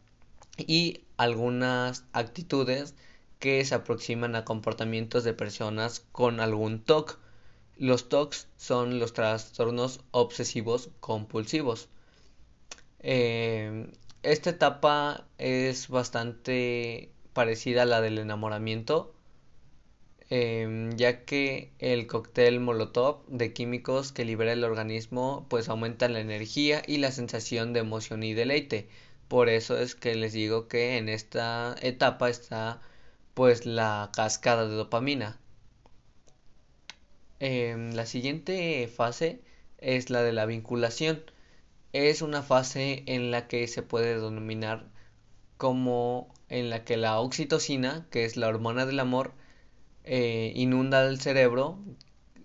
y 0.58 1.02
algunas 1.18 2.06
actitudes 2.14 2.96
que 3.44 3.66
se 3.66 3.76
aproximan 3.76 4.38
a 4.38 4.46
comportamientos 4.46 5.26
de 5.26 5.34
personas 5.34 6.06
con 6.14 6.40
algún 6.40 6.82
TOC. 6.82 7.20
Los 7.76 8.08
TOCs 8.08 8.48
son 8.56 9.00
los 9.00 9.12
trastornos 9.12 10.00
obsesivos 10.12 10.92
compulsivos. 11.02 11.90
Eh, 13.00 13.92
esta 14.22 14.52
etapa 14.52 15.28
es 15.38 15.90
bastante 15.90 17.12
parecida 17.34 17.82
a 17.82 17.86
la 17.86 18.00
del 18.00 18.18
enamoramiento, 18.18 19.14
em, 20.30 20.96
ya 20.96 21.26
que 21.26 21.74
el 21.80 22.08
cóctel 22.08 22.62
molotov 22.62 23.26
de 23.28 23.52
químicos 23.52 24.14
que 24.14 24.24
libera 24.24 24.54
el 24.54 24.64
organismo 24.64 25.48
pues 25.50 25.68
aumenta 25.68 26.08
la 26.08 26.22
energía 26.22 26.82
y 26.88 26.98
la 27.00 27.12
sensación 27.12 27.74
de 27.74 27.82
emoción 27.82 28.24
y 28.24 28.34
deleite. 28.34 28.88
Por 29.28 29.50
eso 29.50 29.78
es 29.78 29.96
que 29.96 30.16
les 30.16 30.32
digo 30.32 30.70
que 30.70 30.98
en 30.98 31.10
esta 31.10 31.76
etapa 31.82 32.30
está 32.30 32.82
pues 33.34 33.66
la 33.66 34.12
cascada 34.16 34.68
de 34.68 34.76
dopamina. 34.76 35.40
Em, 37.40 37.92
la 37.94 38.06
siguiente 38.06 38.88
fase 38.88 39.42
es 39.78 40.10
la 40.10 40.24
de 40.24 40.34
la 40.34 40.46
vinculación 40.46 41.24
es 41.94 42.24
una 42.24 42.42
fase 42.42 43.04
en 43.06 43.32
la 43.32 43.48
que 43.48 43.68
se 43.68 43.84
puede 43.84 44.16
denominar 44.16 44.88
como 45.58 46.34
en 46.50 46.70
la 46.70 46.84
que 46.86 46.98
la 46.98 47.20
oxitocina, 47.20 48.08
que 48.12 48.26
es 48.26 48.36
la 48.36 48.48
hormona 48.48 48.86
del 48.86 49.00
amor, 49.00 49.34
eh, 50.04 50.52
inunda 50.56 51.08
el 51.08 51.22
cerebro, 51.22 51.80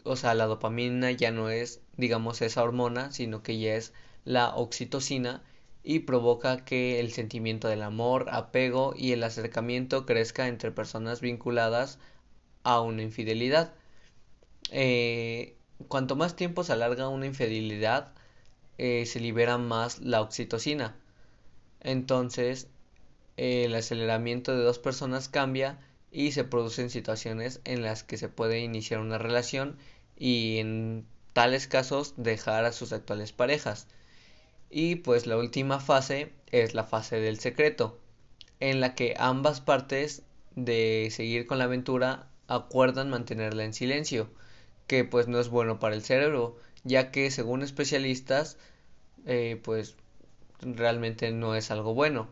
o 0.05 0.16
sea, 0.16 0.35
la 0.35 0.46
dopamina 0.46 1.11
ya 1.12 1.31
no 1.31 1.51
es, 1.51 1.81
digamos, 1.96 2.42
esa 2.42 2.62
hormona, 2.62 3.11
sino 3.12 3.42
que 3.42 3.59
ya 3.59 3.74
es 3.74 3.94
la 4.24 4.55
oxitocina 4.55 5.42
y 5.88 6.01
provoca 6.01 6.66
que 6.66 7.01
el 7.01 7.12
sentimiento 7.12 7.66
del 7.66 7.81
amor, 7.81 8.27
apego 8.31 8.92
y 8.94 9.12
el 9.12 9.24
acercamiento 9.24 10.05
crezca 10.05 10.46
entre 10.46 10.70
personas 10.70 11.22
vinculadas 11.22 11.98
a 12.62 12.83
una 12.83 13.01
infidelidad. 13.03 13.72
Eh, 14.70 15.57
cuanto 15.88 16.14
más 16.14 16.37
tiempo 16.37 16.62
se 16.62 16.74
alarga 16.74 17.09
una 17.09 17.24
infidelidad, 17.24 18.12
eh, 18.77 19.07
se 19.07 19.18
libera 19.18 19.57
más 19.57 20.01
la 20.01 20.20
oxitocina. 20.20 20.94
Entonces, 21.81 22.68
el 23.38 23.74
aceleramiento 23.74 24.55
de 24.55 24.64
dos 24.64 24.79
personas 24.79 25.31
cambia 25.31 25.79
y 26.12 26.33
se 26.33 26.44
producen 26.44 26.90
situaciones 26.90 27.62
en 27.64 27.81
las 27.81 28.05
que 28.05 28.18
se 28.18 28.29
puede 28.29 28.61
iniciar 28.61 29.01
una 29.01 29.16
relación 29.16 29.79
y 30.18 30.59
en 30.59 31.07
tales 31.33 31.66
casos 31.66 32.12
dejar 32.18 32.66
a 32.66 32.72
sus 32.72 32.92
actuales 32.92 33.33
parejas. 33.33 33.88
Y 34.71 34.97
pues 34.97 35.27
la 35.27 35.37
última 35.37 35.81
fase 35.81 36.33
es 36.51 36.75
la 36.75 36.85
fase 36.85 37.21
del 37.21 37.39
secreto, 37.39 37.99
en 38.61 38.81
la 38.81 38.95
que 38.95 39.15
ambas 39.19 39.61
partes 39.61 40.23
de 40.57 41.09
seguir 41.11 41.47
con 41.47 41.59
la 41.59 41.65
aventura 41.65 42.29
acuerdan 42.49 43.11
mantenerla 43.11 43.65
en 43.65 43.75
silencio, 43.75 44.31
que 44.87 45.05
pues 45.05 45.29
no 45.29 45.39
es 45.41 45.49
bueno 45.49 45.79
para 45.79 45.95
el 45.95 46.03
cerebro, 46.03 46.57
ya 46.85 47.11
que 47.11 47.31
según 47.31 47.63
especialistas 47.63 48.57
eh, 49.27 49.61
pues 49.63 49.97
realmente 50.61 51.31
no 51.33 51.55
es 51.55 51.71
algo 51.71 51.95
bueno. 51.95 52.29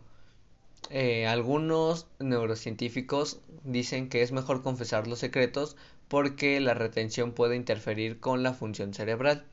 Eh, 0.90 1.27
algunos 1.27 2.07
neurocientíficos 2.18 3.40
dicen 3.64 4.09
que 4.09 4.22
es 4.22 4.33
mejor 4.33 4.62
confesar 4.62 5.07
los 5.07 5.18
secretos 5.18 5.77
porque 6.09 6.61
la 6.61 6.75
retención 6.75 7.33
puede 7.33 7.57
interferir 7.57 8.20
con 8.20 8.42
la 8.42 8.55
función 8.55 8.94
cerebral. 8.94 9.44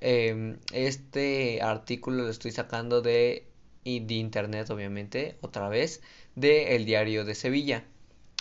Em, 0.00 0.58
este 0.72 1.60
artículo 1.60 2.22
lo 2.22 2.30
estoy 2.30 2.52
sacando 2.52 3.02
de, 3.02 3.46
internet, 3.84 4.70
obviamente, 4.70 5.36
otra 5.40 5.68
vez, 5.68 6.02
de 6.36 6.76
El 6.76 6.84
Diario 6.84 7.24
de 7.24 7.34
Sevilla. 7.34 7.84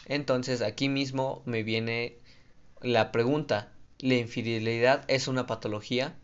Entonces 0.06 0.62
aquí 0.62 0.90
mismo 0.90 1.42
me 1.46 1.64
viene 1.64 2.18
la 2.82 3.12
pregunta, 3.12 3.72
¿la 4.00 4.16
infidelidad 4.16 5.04
es 5.08 5.28
una 5.28 5.48
patología? 5.48 6.16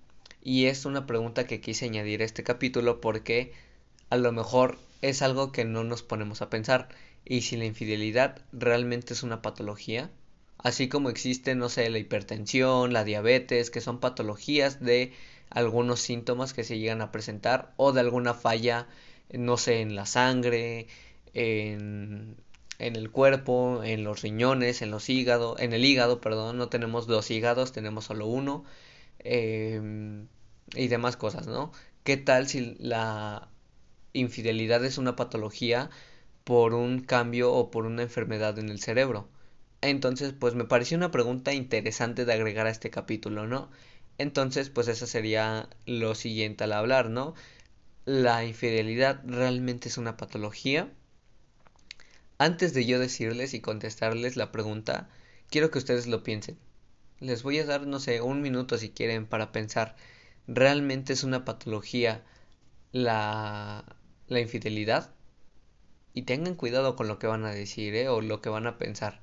Y 0.42 0.66
es 0.66 0.86
una 0.86 1.08
pregunta 1.08 1.48
que 1.48 1.62
quise 1.62 1.86
añadir 1.86 2.22
a 2.22 2.26
este 2.26 2.44
capítulo 2.44 3.02
porque 3.02 3.54
a 4.10 4.18
lo 4.18 4.32
mejor 4.32 4.78
es 5.02 5.22
algo 5.22 5.52
que 5.52 5.66
no 5.66 5.84
nos 5.84 6.04
ponemos 6.04 6.42
a 6.42 6.50
pensar. 6.50 6.90
Y 7.26 7.42
si 7.42 7.58
la 7.58 7.66
infidelidad 7.66 8.42
realmente 8.52 9.14
es 9.14 9.24
una 9.24 9.42
patología, 9.42 10.12
así 10.64 10.90
como 10.90 11.10
existe, 11.10 11.56
no 11.56 11.70
sé, 11.70 11.90
la 11.90 12.00
hipertensión, 12.00 12.94
la 12.94 13.04
diabetes, 13.04 13.70
que 13.70 13.82
son 13.82 14.00
patologías 14.00 14.80
de 14.82 15.14
algunos 15.50 16.00
síntomas 16.02 16.54
que 16.54 16.64
se 16.64 16.80
llegan 16.80 17.02
a 17.02 17.12
presentar 17.12 17.74
o 17.78 17.92
de 17.94 18.02
alguna 18.02 18.34
falla, 18.34 18.88
no 19.32 19.58
sé, 19.58 19.82
en 19.82 19.96
la 19.96 20.06
sangre, 20.06 20.88
en, 21.34 22.38
el 22.80 23.12
cuerpo, 23.12 23.84
en 23.84 24.04
los 24.04 24.22
riñones, 24.22 24.82
en 24.82 24.92
los 24.92 25.10
hígados, 25.10 25.60
en 25.60 25.74
el 25.74 25.86
hígado, 25.86 26.22
perdón, 26.22 26.58
no 26.58 26.70
tenemos 26.70 27.08
dos 27.08 27.32
hígados, 27.32 27.72
tenemos 27.72 28.06
solo 28.06 28.28
uno. 28.28 28.66
Em, 29.20 30.28
y 30.76 30.88
demás 30.88 31.18
cosas, 31.18 31.48
¿no? 31.48 31.72
¿Qué 32.04 32.18
tal 32.18 32.48
si 32.48 32.76
la 32.80 33.50
infidelidad 34.14 34.84
es 34.86 34.98
una 34.98 35.16
patología 35.16 35.90
por 36.44 36.74
un 36.74 37.00
cambio 37.02 37.54
o 37.54 37.72
por 37.72 37.86
una 37.86 38.04
enfermedad 38.04 38.60
en 38.60 38.70
el 38.70 38.80
cerebro? 38.82 39.30
Entonces, 39.84 40.34
pues 40.34 40.56
me 40.56 40.66
pareció 40.66 40.98
una 40.98 41.12
pregunta 41.12 41.54
interesante 41.54 42.26
de 42.26 42.34
agregar 42.34 42.68
a 42.68 42.72
este 42.72 42.90
capítulo, 42.90 43.48
¿no? 43.48 43.70
Entonces, 44.18 44.70
pues 44.70 44.88
eso 44.88 45.08
sería 45.08 45.70
lo 45.86 46.16
siguiente 46.16 46.64
al 46.64 46.74
hablar, 46.74 47.10
¿no? 47.10 47.36
¿La 48.06 48.46
infidelidad 48.46 49.22
realmente 49.26 49.90
es 49.90 49.98
una 49.98 50.18
patología? 50.18 50.92
Antes 52.38 52.74
de 52.74 52.86
yo 52.86 53.00
decirles 53.00 53.54
y 53.54 53.62
contestarles 53.62 54.36
la 54.38 54.52
pregunta, 54.52 55.10
quiero 55.50 55.72
que 55.72 55.80
ustedes 55.80 56.08
lo 56.08 56.24
piensen. 56.24 56.58
Les 57.20 57.44
voy 57.44 57.60
a 57.60 57.66
dar, 57.66 57.88
no 57.88 58.00
sé, 58.00 58.22
un 58.22 58.42
minuto 58.42 58.78
si 58.78 58.90
quieren 58.90 59.26
para 59.26 59.52
pensar 59.52 59.96
realmente 60.48 61.14
es 61.14 61.24
una 61.24 61.46
patología 61.46 62.24
la, 62.92 63.86
la 64.28 64.40
infidelidad. 64.40 65.12
Y 66.14 66.24
tengan 66.24 66.56
cuidado 66.56 66.96
con 66.96 67.08
lo 67.08 67.18
que 67.20 67.28
van 67.28 67.46
a 67.46 67.52
decir, 67.52 67.96
¿eh? 67.96 68.08
O 68.10 68.22
lo 68.22 68.42
que 68.42 68.50
van 68.50 68.68
a 68.68 68.78
pensar. 68.78 69.22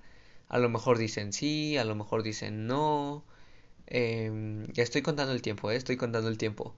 A 0.51 0.59
lo 0.59 0.69
mejor 0.69 0.99
dicen 0.99 1.33
sí, 1.33 1.79
a 1.79 1.85
lo 1.85 1.95
mejor 1.95 2.23
dicen 2.23 2.67
no. 2.67 3.25
Eh, 3.87 4.67
ya 4.73 4.83
estoy 4.83 5.03
contando 5.03 5.33
el 5.33 5.43
tiempo, 5.43 5.71
¿eh? 5.71 5.77
Estoy 5.77 5.97
contando 5.97 6.29
el 6.29 6.39
tiempo. 6.39 6.77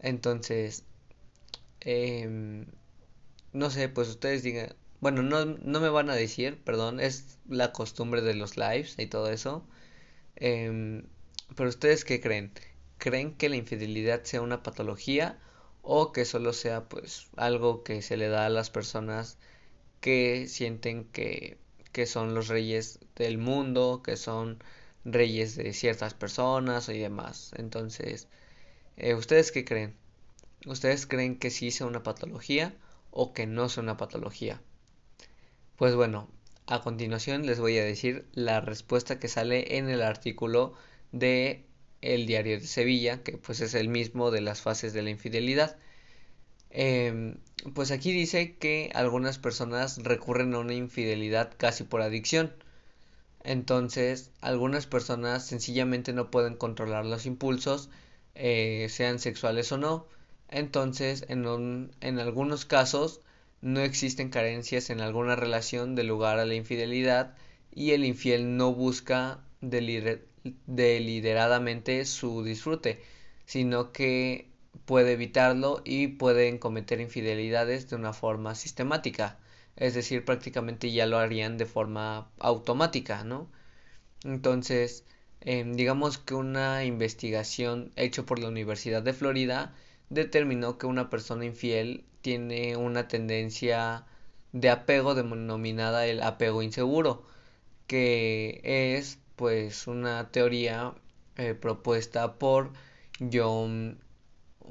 Entonces, 0.00 0.84
eh, 1.80 2.66
no 3.52 3.70
sé, 3.70 3.88
pues 3.88 4.08
ustedes 4.08 4.42
digan, 4.42 4.74
bueno, 5.00 5.22
no, 5.22 5.44
no 5.46 5.80
me 5.80 5.88
van 5.88 6.10
a 6.10 6.14
decir, 6.14 6.58
perdón, 6.64 7.00
es 7.00 7.38
la 7.48 7.72
costumbre 7.72 8.22
de 8.22 8.34
los 8.34 8.56
lives 8.56 8.96
y 8.98 9.06
todo 9.06 9.30
eso. 9.30 9.64
Eh, 10.36 11.04
pero 11.56 11.68
ustedes 11.68 12.04
qué 12.04 12.20
creen? 12.20 12.52
creen 12.98 13.34
que 13.36 13.48
la 13.48 13.56
infidelidad 13.56 14.24
sea 14.24 14.42
una 14.42 14.62
patología 14.62 15.38
o 15.82 16.12
que 16.12 16.24
solo 16.24 16.52
sea 16.52 16.88
pues 16.88 17.28
algo 17.36 17.82
que 17.84 18.02
se 18.02 18.16
le 18.16 18.28
da 18.28 18.46
a 18.46 18.50
las 18.50 18.70
personas 18.70 19.38
que 20.00 20.46
sienten 20.48 21.04
que, 21.06 21.58
que 21.92 22.06
son 22.06 22.34
los 22.34 22.48
reyes 22.48 23.00
del 23.16 23.38
mundo, 23.38 24.02
que 24.04 24.16
son 24.16 24.62
reyes 25.04 25.56
de 25.56 25.72
ciertas 25.72 26.14
personas 26.14 26.88
y 26.88 26.98
demás. 26.98 27.52
Entonces, 27.56 28.28
eh, 28.96 29.14
¿ustedes 29.14 29.52
qué 29.52 29.64
creen? 29.64 29.94
¿Ustedes 30.66 31.06
creen 31.06 31.38
que 31.38 31.50
sí 31.50 31.70
sea 31.70 31.86
una 31.86 32.02
patología 32.02 32.74
o 33.10 33.32
que 33.32 33.46
no 33.46 33.68
sea 33.68 33.82
una 33.82 33.96
patología? 33.96 34.60
Pues 35.76 35.94
bueno, 35.94 36.28
a 36.66 36.82
continuación 36.82 37.46
les 37.46 37.58
voy 37.58 37.78
a 37.78 37.84
decir 37.84 38.26
la 38.32 38.60
respuesta 38.60 39.18
que 39.18 39.28
sale 39.28 39.78
en 39.78 39.88
el 39.88 40.02
artículo 40.02 40.74
de 41.12 41.64
el 42.02 42.26
diario 42.26 42.60
de 42.60 42.66
Sevilla, 42.66 43.22
que 43.22 43.38
pues 43.38 43.60
es 43.60 43.74
el 43.74 43.88
mismo 43.88 44.30
de 44.30 44.40
las 44.40 44.60
fases 44.60 44.92
de 44.92 45.02
la 45.02 45.10
infidelidad. 45.10 45.78
Em, 46.70 47.36
pues 47.74 47.90
aquí 47.90 48.12
dice 48.12 48.56
que 48.56 48.90
algunas 48.94 49.38
personas 49.38 49.98
recurren 50.02 50.54
a 50.54 50.60
una 50.60 50.74
infidelidad 50.74 51.52
casi 51.56 51.84
por 51.84 52.02
adicción. 52.02 52.52
Entonces, 53.44 54.30
algunas 54.40 54.86
personas 54.86 55.46
sencillamente 55.46 56.12
no 56.14 56.30
pueden 56.30 56.56
controlar 56.56 57.04
los 57.06 57.26
impulsos, 57.26 57.90
eh, 58.34 58.86
sean 58.90 59.18
sexuales 59.18 59.72
o 59.72 59.78
no. 59.78 60.06
Entonces, 60.48 61.24
en, 61.28 61.90
en 62.00 62.18
algunos 62.20 62.64
casos, 62.66 63.20
no 63.62 63.80
existen 63.80 64.30
carencias 64.30 64.90
en 64.90 65.00
alguna 65.00 65.36
relación 65.36 65.94
de 65.96 66.04
lugar 66.04 66.38
a 66.38 66.46
la 66.46 66.54
infidelidad 66.54 67.34
y 67.72 67.92
el 67.92 68.04
infiel 68.04 68.56
no 68.56 68.72
busca 68.74 69.40
deliberadamente 70.66 72.04
su 72.04 72.42
disfrute, 72.44 73.00
sino 73.46 73.92
que 73.92 74.49
puede 74.84 75.12
evitarlo 75.12 75.82
y 75.84 76.08
pueden 76.08 76.58
cometer 76.58 77.00
infidelidades 77.00 77.88
de 77.90 77.96
una 77.96 78.12
forma 78.12 78.54
sistemática, 78.54 79.38
es 79.76 79.94
decir, 79.94 80.24
prácticamente 80.24 80.90
ya 80.92 81.06
lo 81.06 81.18
harían 81.18 81.58
de 81.58 81.66
forma 81.66 82.30
automática, 82.38 83.24
¿no? 83.24 83.48
Entonces, 84.24 85.04
em, 85.40 85.74
digamos 85.74 86.18
que 86.18 86.34
una 86.34 86.84
investigación 86.84 87.92
hecha 87.96 88.24
por 88.24 88.38
la 88.38 88.48
Universidad 88.48 89.02
de 89.02 89.12
Florida 89.14 89.74
determinó 90.10 90.78
que 90.78 90.86
una 90.86 91.10
persona 91.10 91.44
infiel 91.44 92.04
tiene 92.22 92.76
una 92.76 93.08
tendencia 93.08 94.06
de 94.52 94.70
apego 94.70 95.14
denominada 95.14 96.06
el 96.06 96.22
apego 96.22 96.62
inseguro, 96.62 97.24
que 97.86 98.60
es 98.64 99.18
pues 99.36 99.86
una 99.86 100.30
teoría 100.30 100.94
eh, 101.36 101.54
propuesta 101.54 102.34
por 102.38 102.72
John 103.32 103.98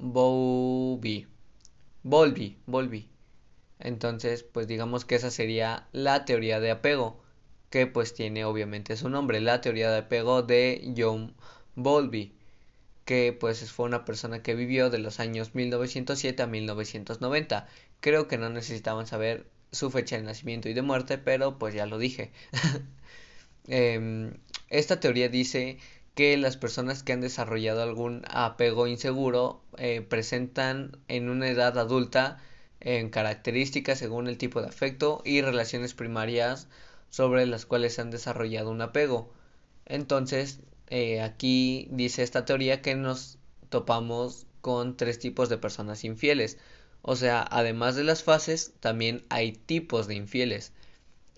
Bowlby. 0.01 1.27
Bowlby, 2.03 2.57
Bowlby. 2.65 3.09
Entonces, 3.79 4.43
pues 4.43 4.67
digamos 4.67 5.05
que 5.05 5.15
esa 5.15 5.31
sería 5.31 5.87
la 5.91 6.25
teoría 6.25 6.59
de 6.59 6.71
apego, 6.71 7.21
que 7.69 7.87
pues 7.87 8.13
tiene 8.13 8.45
obviamente 8.45 8.97
su 8.97 9.09
nombre, 9.09 9.41
la 9.41 9.61
teoría 9.61 9.91
de 9.91 9.99
apego 9.99 10.41
de 10.43 10.93
John 10.97 11.35
Bowlby, 11.75 12.33
que 13.05 13.33
pues 13.33 13.71
fue 13.71 13.85
una 13.87 14.05
persona 14.05 14.43
que 14.43 14.55
vivió 14.55 14.89
de 14.89 14.99
los 14.99 15.19
años 15.19 15.55
1907 15.55 16.43
a 16.43 16.47
1990. 16.47 17.67
Creo 18.01 18.27
que 18.27 18.37
no 18.37 18.49
necesitaban 18.49 19.07
saber 19.07 19.47
su 19.71 19.91
fecha 19.91 20.17
de 20.17 20.23
nacimiento 20.23 20.69
y 20.69 20.73
de 20.73 20.81
muerte, 20.81 21.17
pero 21.17 21.57
pues 21.59 21.73
ya 21.73 21.85
lo 21.85 21.97
dije. 21.97 22.31
Em, 23.71 24.33
esta 24.69 24.99
teoría 24.99 25.29
dice 25.29 25.77
que 26.19 26.35
las 26.35 26.57
personas 26.57 27.01
que 27.01 27.13
han 27.13 27.21
desarrollado 27.21 27.81
algún 27.81 28.23
apego 28.27 28.87
inseguro 28.87 29.61
eh, 29.77 30.01
presentan 30.01 30.97
en 31.07 31.29
una 31.29 31.47
edad 31.47 31.77
adulta 31.77 32.43
en 32.81 33.09
características 33.09 33.99
según 33.99 34.27
el 34.27 34.37
tipo 34.37 34.61
de 34.61 34.67
afecto 34.67 35.21
y 35.23 35.39
relaciones 35.41 35.93
primarias 35.93 36.67
sobre 37.09 37.45
las 37.45 37.65
cuales 37.65 37.99
han 37.99 38.11
desarrollado 38.11 38.69
un 38.69 38.81
apego. 38.81 39.31
Entonces, 39.85 40.59
eh, 40.87 41.21
aquí 41.21 41.87
dice 41.89 42.21
esta 42.21 42.43
teoría 42.43 42.81
que 42.81 42.95
nos 42.95 43.37
topamos 43.69 44.45
con 44.59 44.97
tres 44.97 45.19
tipos 45.19 45.47
de 45.47 45.57
personas 45.57 46.03
infieles. 46.03 46.57
O 47.01 47.15
sea, 47.15 47.47
además 47.49 47.95
de 47.95 48.03
las 48.03 48.23
fases, 48.23 48.73
también 48.81 49.23
hay 49.29 49.53
tipos 49.53 50.05
de 50.07 50.15
infieles. 50.15 50.73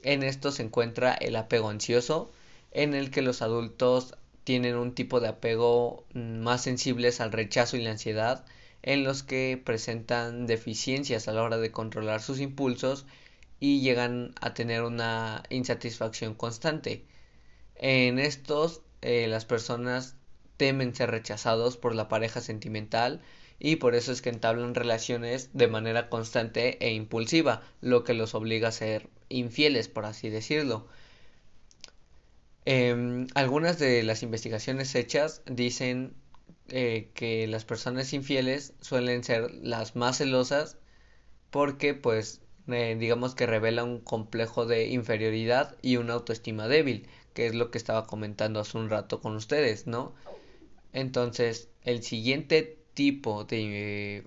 En 0.01 0.23
esto 0.23 0.51
se 0.51 0.63
encuentra 0.63 1.13
el 1.13 1.35
apego 1.35 1.69
ansioso, 1.69 2.31
en 2.71 2.95
el 2.95 3.11
que 3.11 3.21
los 3.21 3.43
adultos 3.43 4.15
tienen 4.43 4.75
un 4.75 4.95
tipo 4.95 5.19
de 5.19 5.29
apego 5.29 6.05
más 6.13 6.63
sensibles 6.63 7.21
al 7.21 7.31
rechazo 7.31 7.77
y 7.77 7.81
la 7.83 7.91
ansiedad, 7.91 8.45
en 8.83 9.03
los 9.03 9.23
que 9.23 9.61
presentan 9.63 10.47
deficiencias 10.47 11.27
a 11.27 11.33
la 11.33 11.43
hora 11.43 11.57
de 11.57 11.71
controlar 11.71 12.21
sus 12.21 12.39
impulsos 12.39 13.05
y 13.59 13.81
llegan 13.81 14.33
a 14.41 14.53
tener 14.53 14.81
una 14.83 15.43
insatisfacción 15.49 16.33
constante. 16.33 17.05
En 17.75 18.19
estos, 18.19 18.81
eh, 19.01 19.27
las 19.27 19.45
personas 19.45 20.15
temen 20.57 20.95
ser 20.95 21.11
rechazados 21.11 21.77
por 21.77 21.95
la 21.95 22.07
pareja 22.07 22.41
sentimental 22.41 23.21
y 23.59 23.77
por 23.77 23.95
eso 23.95 24.11
es 24.11 24.21
que 24.21 24.29
entablan 24.29 24.75
relaciones 24.75 25.51
de 25.53 25.67
manera 25.67 26.09
constante 26.09 26.77
e 26.85 26.93
impulsiva, 26.93 27.61
lo 27.81 28.03
que 28.03 28.15
los 28.15 28.33
obliga 28.33 28.69
a 28.69 28.71
ser 28.71 29.09
infieles, 29.29 29.87
por 29.87 30.05
así 30.05 30.29
decirlo. 30.29 30.87
Em, 32.65 33.27
algunas 33.33 33.79
de 33.79 34.03
las 34.03 34.23
investigaciones 34.23 34.93
hechas 34.95 35.41
dicen 35.45 36.13
eh, 36.69 37.09
que 37.15 37.47
las 37.47 37.65
personas 37.65 38.13
infieles 38.13 38.73
suelen 38.81 39.23
ser 39.23 39.51
las 39.63 39.95
más 39.95 40.17
celosas 40.19 40.77
porque 41.49 41.93
pues 41.95 42.41
eh, 42.67 42.95
digamos 42.99 43.35
que 43.35 43.47
revela 43.47 43.83
un 43.83 43.99
complejo 43.99 44.65
de 44.65 44.87
inferioridad 44.87 45.77
y 45.81 45.97
una 45.97 46.13
autoestima 46.13 46.67
débil, 46.67 47.07
que 47.33 47.47
es 47.47 47.55
lo 47.55 47.71
que 47.71 47.77
estaba 47.77 48.07
comentando 48.07 48.59
hace 48.59 48.77
un 48.77 48.89
rato 48.89 49.21
con 49.21 49.35
ustedes, 49.35 49.87
¿no? 49.87 50.13
Entonces, 50.93 51.69
el 51.83 52.03
siguiente 52.03 52.79
tipo 52.93 53.43
de, 53.45 54.25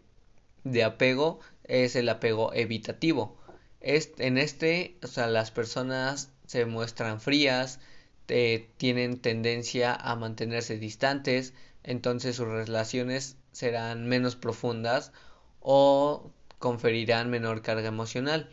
de 0.64 0.85
apego 0.85 1.40
es 1.64 1.97
el 1.97 2.09
apego 2.09 2.53
evitativo. 2.55 3.37
en 3.81 4.38
este, 4.38 4.97
o 5.03 5.07
sea, 5.07 5.27
las 5.29 5.51
personas 5.51 6.31
se 6.47 6.66
muestran 6.66 7.20
frías, 7.20 7.81
tienen 8.27 9.19
tendencia 9.21 9.95
a 9.95 10.17
mantenerse 10.17 10.79
distantes, 10.79 11.53
entonces 11.83 12.37
sus 12.37 12.49
relaciones 12.49 13.37
serán 13.53 14.07
menos 14.07 14.37
profundas 14.37 15.13
o 15.61 16.31
conferirán 16.59 17.31
menor 17.31 17.63
carga 17.63 17.89
emocional. 17.89 18.51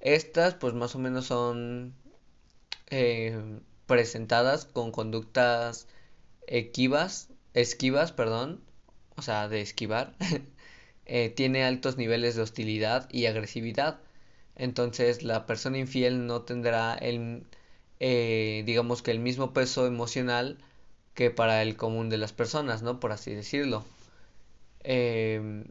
Estas 0.00 0.54
pues 0.54 0.74
más 0.74 0.94
o 0.94 0.98
menos 0.98 1.26
son 1.26 1.94
eh, 2.90 3.60
presentadas 3.86 4.64
con 4.66 4.90
conductas 4.92 5.86
esquivas, 6.46 7.28
perdón, 8.12 8.62
o 9.16 9.22
sea, 9.22 9.48
de 9.48 9.60
esquivar. 9.60 10.14
eh, 11.06 11.30
tiene 11.30 11.64
altos 11.64 11.96
niveles 11.96 12.36
de 12.36 12.42
hostilidad 12.42 13.08
y 13.12 13.26
agresividad. 13.26 14.00
Entonces 14.56 15.22
la 15.22 15.46
persona 15.46 15.78
infiel 15.78 16.26
no 16.26 16.42
tendrá 16.42 16.94
el 16.94 17.44
eh, 18.04 18.64
digamos 18.66 19.00
que 19.00 19.12
el 19.12 19.20
mismo 19.20 19.52
peso 19.52 19.86
emocional 19.86 20.58
que 21.14 21.30
para 21.30 21.62
el 21.62 21.76
común 21.76 22.10
de 22.10 22.18
las 22.18 22.32
personas, 22.32 22.82
¿no? 22.82 23.00
Por 23.00 23.12
así 23.12 23.32
decirlo. 23.34 23.84
Em, 24.84 25.66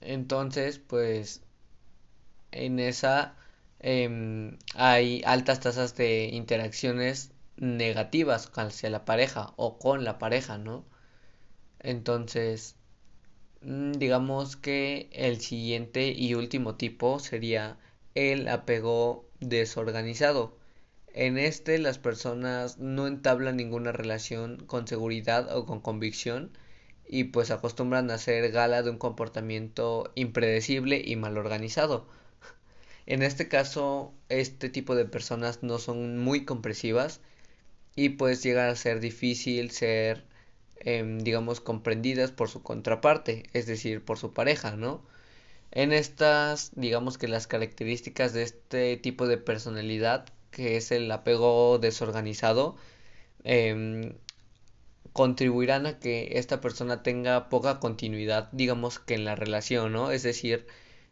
entonces, 0.00 0.78
pues, 0.78 1.42
en 2.52 2.78
esa 2.80 3.36
em, 3.80 4.58
hay 4.74 5.22
altas 5.26 5.60
tasas 5.60 5.96
de 5.96 6.26
interacciones 6.32 7.30
negativas 7.56 8.50
hacia 8.54 8.90
la 8.90 9.04
pareja 9.04 9.52
o 9.56 9.78
con 9.78 10.04
la 10.04 10.18
pareja, 10.18 10.58
¿no? 10.58 10.84
Entonces, 11.80 12.76
mm, 13.62 13.92
digamos 13.92 14.56
que 14.56 15.10
el 15.12 15.40
siguiente 15.40 16.08
y 16.12 16.34
último 16.34 16.76
tipo 16.76 17.18
sería 17.20 17.78
el 18.14 18.48
apego 18.48 19.26
desorganizado 19.40 20.56
en 21.16 21.38
este 21.38 21.78
las 21.78 21.98
personas 21.98 22.78
no 22.78 23.06
entablan 23.06 23.56
ninguna 23.56 23.90
relación 23.90 24.58
con 24.66 24.86
seguridad 24.86 25.56
o 25.56 25.64
con 25.64 25.80
convicción 25.80 26.50
y 27.08 27.24
pues 27.24 27.50
acostumbran 27.50 28.10
a 28.10 28.14
hacer 28.14 28.50
gala 28.52 28.82
de 28.82 28.90
un 28.90 28.98
comportamiento 28.98 30.12
impredecible 30.14 31.02
y 31.04 31.16
mal 31.16 31.38
organizado. 31.38 32.06
En 33.06 33.22
este 33.22 33.48
caso, 33.48 34.12
este 34.28 34.68
tipo 34.70 34.94
de 34.96 35.06
personas 35.06 35.62
no 35.62 35.78
son 35.78 36.18
muy 36.18 36.44
compresivas 36.44 37.20
y 37.96 38.10
pues 38.10 38.42
llega 38.42 38.68
a 38.68 38.76
ser 38.76 39.00
difícil 39.00 39.70
ser, 39.70 40.24
em, 40.80 41.18
digamos, 41.20 41.60
comprendidas 41.60 42.32
por 42.32 42.48
su 42.50 42.62
contraparte, 42.62 43.44
es 43.54 43.66
decir, 43.66 44.04
por 44.04 44.18
su 44.18 44.32
pareja, 44.34 44.76
¿no? 44.76 45.02
En 45.72 45.92
estas, 45.92 46.72
digamos 46.76 47.18
que 47.18 47.28
las 47.28 47.46
características 47.46 48.32
de 48.34 48.42
este 48.44 48.96
tipo 48.98 49.26
de 49.28 49.38
personalidad 49.38 50.26
que 50.50 50.76
es 50.76 50.90
el 50.92 51.10
apego 51.10 51.78
desorganizado, 51.78 52.76
em, 53.44 54.14
contribuirán 55.12 55.86
a 55.86 55.98
que 55.98 56.38
esta 56.38 56.60
persona 56.60 57.02
tenga 57.02 57.48
poca 57.48 57.80
continuidad, 57.80 58.50
digamos 58.52 58.98
que 58.98 59.14
en 59.14 59.24
la 59.24 59.34
relación, 59.36 59.92
¿no? 59.92 60.10
Es 60.10 60.22
decir, 60.22 60.66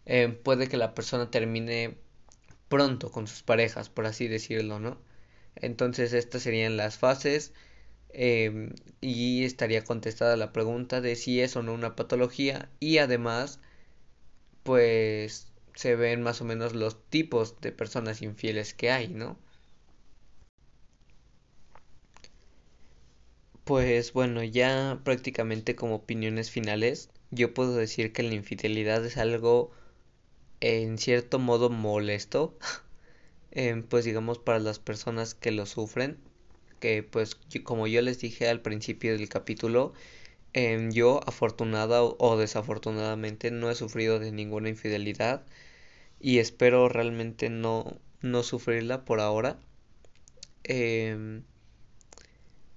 em, 0.07 0.37
puede 0.43 0.69
que 0.69 0.77
la 0.77 0.95
persona 0.95 1.31
termine 1.31 1.97
pronto 2.69 3.11
con 3.11 3.27
sus 3.27 3.43
parejas, 3.43 3.89
por 3.91 4.07
así 4.07 4.29
decirlo, 4.29 4.81
¿no? 4.81 4.99
Entonces 5.57 6.13
estas 6.13 6.43
serían 6.43 6.77
las 6.77 6.99
fases 6.99 7.53
em, 8.11 8.75
y 9.01 9.45
estaría 9.45 9.85
contestada 9.85 10.37
la 10.37 10.53
pregunta 10.53 11.01
de 11.01 11.17
si 11.17 11.41
es 11.41 11.57
o 11.57 11.63
no 11.63 11.75
una 11.75 11.97
patología 11.97 12.71
y 12.81 12.99
además 12.99 13.61
pues 14.63 15.47
se 15.75 15.97
ven 15.97 16.23
más 16.23 16.41
o 16.41 16.45
menos 16.45 16.75
los 16.75 17.03
tipos 17.11 17.61
de 17.61 17.73
personas 17.73 18.23
infieles 18.23 18.75
que 18.75 18.91
hay, 18.91 19.09
¿no? 19.09 19.39
Pues 23.65 24.13
bueno, 24.13 24.43
ya 24.45 25.01
prácticamente 25.05 25.75
como 25.75 25.97
opiniones 25.97 26.51
finales, 26.51 27.11
yo 27.31 27.53
puedo 27.55 27.75
decir 27.77 28.13
que 28.13 28.23
la 28.23 28.35
infidelidad 28.35 29.05
es 29.05 29.17
algo 29.17 29.71
en 30.61 30.99
cierto 30.99 31.39
modo 31.39 31.71
molesto, 31.71 32.59
em, 33.53 33.83
pues 33.85 34.05
digamos 34.07 34.39
para 34.39 34.59
las 34.61 34.79
personas 34.81 35.35
que 35.35 35.53
lo 35.53 35.67
sufren, 35.67 36.19
que 36.81 37.03
pues 37.05 37.37
como 37.65 37.87
yo 37.89 38.03
les 38.03 38.21
dije 38.21 38.49
al 38.49 38.63
principio 38.63 39.13
del 39.19 39.29
capítulo, 39.29 39.95
em, 40.55 40.93
yo 40.93 41.21
afortunada 41.27 42.03
o 42.05 42.37
desafortunadamente 42.39 43.51
no 43.53 43.71
he 43.71 43.75
sufrido 43.77 44.19
de 44.21 44.33
ninguna 44.33 44.69
infidelidad 44.71 45.47
y 46.21 46.39
espero 46.39 46.89
realmente 46.89 47.51
no, 47.51 47.99
no 48.21 48.43
sufrirla 48.43 49.05
por 49.05 49.21
ahora. 49.21 49.59
Em, 50.65 51.43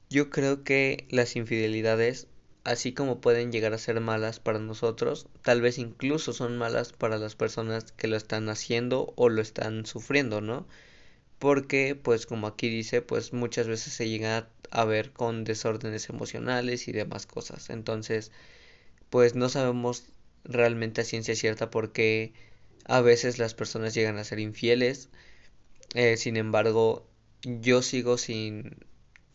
yo 0.10 0.30
creo 0.30 0.64
que 0.64 1.06
las 1.10 1.36
infidelidades, 1.36 2.28
así 2.64 2.94
como 2.94 3.22
pueden 3.22 3.52
llegar 3.52 3.74
a 3.74 3.78
ser 3.78 4.00
malas 4.02 4.40
para 4.40 4.60
nosotros, 4.60 5.28
tal 5.42 5.62
vez 5.62 5.78
incluso 5.78 6.34
son 6.34 6.58
malas 6.58 6.94
para 6.94 7.18
las 7.18 7.36
personas 7.36 7.92
que 7.92 8.08
lo 8.08 8.16
están 8.18 8.50
haciendo 8.50 9.14
o 9.16 9.30
lo 9.30 9.42
están 9.42 9.86
sufriendo, 9.86 10.42
¿no? 10.42 10.68
Porque, 11.40 11.96
pues 11.96 12.26
como 12.26 12.48
aquí 12.48 12.70
dice, 12.70 13.02
pues 13.02 13.34
muchas 13.34 13.68
veces 13.68 13.94
se 13.94 14.10
llega 14.10 14.50
a 14.72 14.86
ver 14.86 15.12
con 15.14 15.44
desórdenes 15.44 16.10
emocionales 16.10 16.88
y 16.88 16.92
demás 16.94 17.26
cosas. 17.28 17.70
Entonces, 17.70 18.32
pues 19.10 19.36
no 19.36 19.50
sabemos 19.50 20.06
realmente 20.44 21.02
a 21.02 21.06
ciencia 21.06 21.36
cierta 21.36 21.70
porque 21.70 22.34
a 22.88 23.02
veces 23.02 23.40
las 23.40 23.54
personas 23.54 23.94
llegan 23.94 24.18
a 24.18 24.24
ser 24.24 24.40
infieles. 24.40 25.10
Eh, 25.96 26.18
sin 26.18 26.38
embargo, 26.38 27.08
yo 27.44 27.82
sigo 27.82 28.18
sin, 28.18 28.78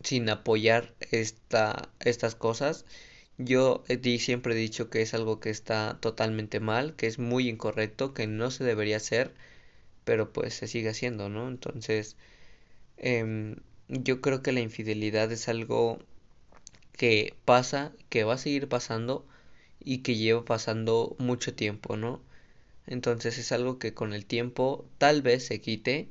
sin 0.02 0.28
apoyar 0.30 0.94
esta, 1.10 1.90
estas 2.00 2.34
cosas. 2.34 2.86
Yo 3.38 3.84
siempre 4.18 4.54
he 4.54 4.58
dicho 4.58 4.90
que 4.90 5.02
es 5.02 5.14
algo 5.14 5.40
que 5.40 5.50
está 5.50 5.98
totalmente 6.00 6.60
mal, 6.60 6.96
que 6.96 7.06
es 7.06 7.18
muy 7.18 7.48
incorrecto, 7.48 8.14
que 8.14 8.26
no 8.26 8.50
se 8.50 8.64
debería 8.64 8.98
hacer, 8.98 9.34
pero 10.04 10.32
pues 10.32 10.54
se 10.54 10.68
sigue 10.68 10.90
haciendo, 10.90 11.28
¿no? 11.28 11.48
Entonces, 11.48 12.16
em, 12.98 13.56
yo 13.88 14.20
creo 14.22 14.42
que 14.42 14.52
la 14.52 14.60
infidelidad 14.60 15.30
es 15.32 15.48
algo 15.48 15.98
que 16.96 17.34
pasa, 17.44 17.92
que 18.08 18.24
va 18.24 18.34
a 18.34 18.38
seguir 18.38 18.68
pasando 18.68 19.26
y 19.80 19.98
que 19.98 20.16
lleva 20.16 20.44
pasando 20.44 21.16
mucho 21.18 21.54
tiempo, 21.54 21.96
¿no? 21.96 22.22
Entonces 22.86 23.38
es 23.38 23.52
algo 23.52 23.78
que 23.80 23.94
con 23.94 24.12
el 24.12 24.26
tiempo 24.26 24.86
tal 24.98 25.22
vez 25.22 25.46
se 25.46 25.60
quite 25.60 26.10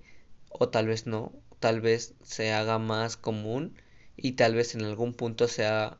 o 0.49 0.69
tal 0.69 0.88
vez 0.88 1.07
no, 1.07 1.34
tal 1.59 1.82
vez 1.82 2.13
se 2.24 2.51
haga 2.53 2.78
más 2.80 3.17
común 3.17 3.76
y 4.17 4.34
tal 4.34 4.55
vez 4.55 4.76
en 4.76 4.84
algún 4.84 5.13
punto 5.13 5.47
sea, 5.47 5.99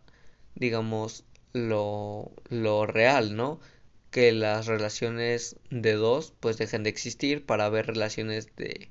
digamos, 0.56 1.26
lo, 1.54 2.32
lo 2.50 2.86
real, 2.88 3.36
¿no? 3.36 3.60
Que 4.12 4.32
las 4.34 4.68
relaciones 4.68 5.58
de 5.70 5.94
dos 5.94 6.34
pues 6.40 6.58
dejen 6.58 6.84
de 6.84 6.90
existir 6.92 7.46
para 7.46 7.70
ver 7.70 7.88
relaciones 7.88 8.56
de, 8.58 8.90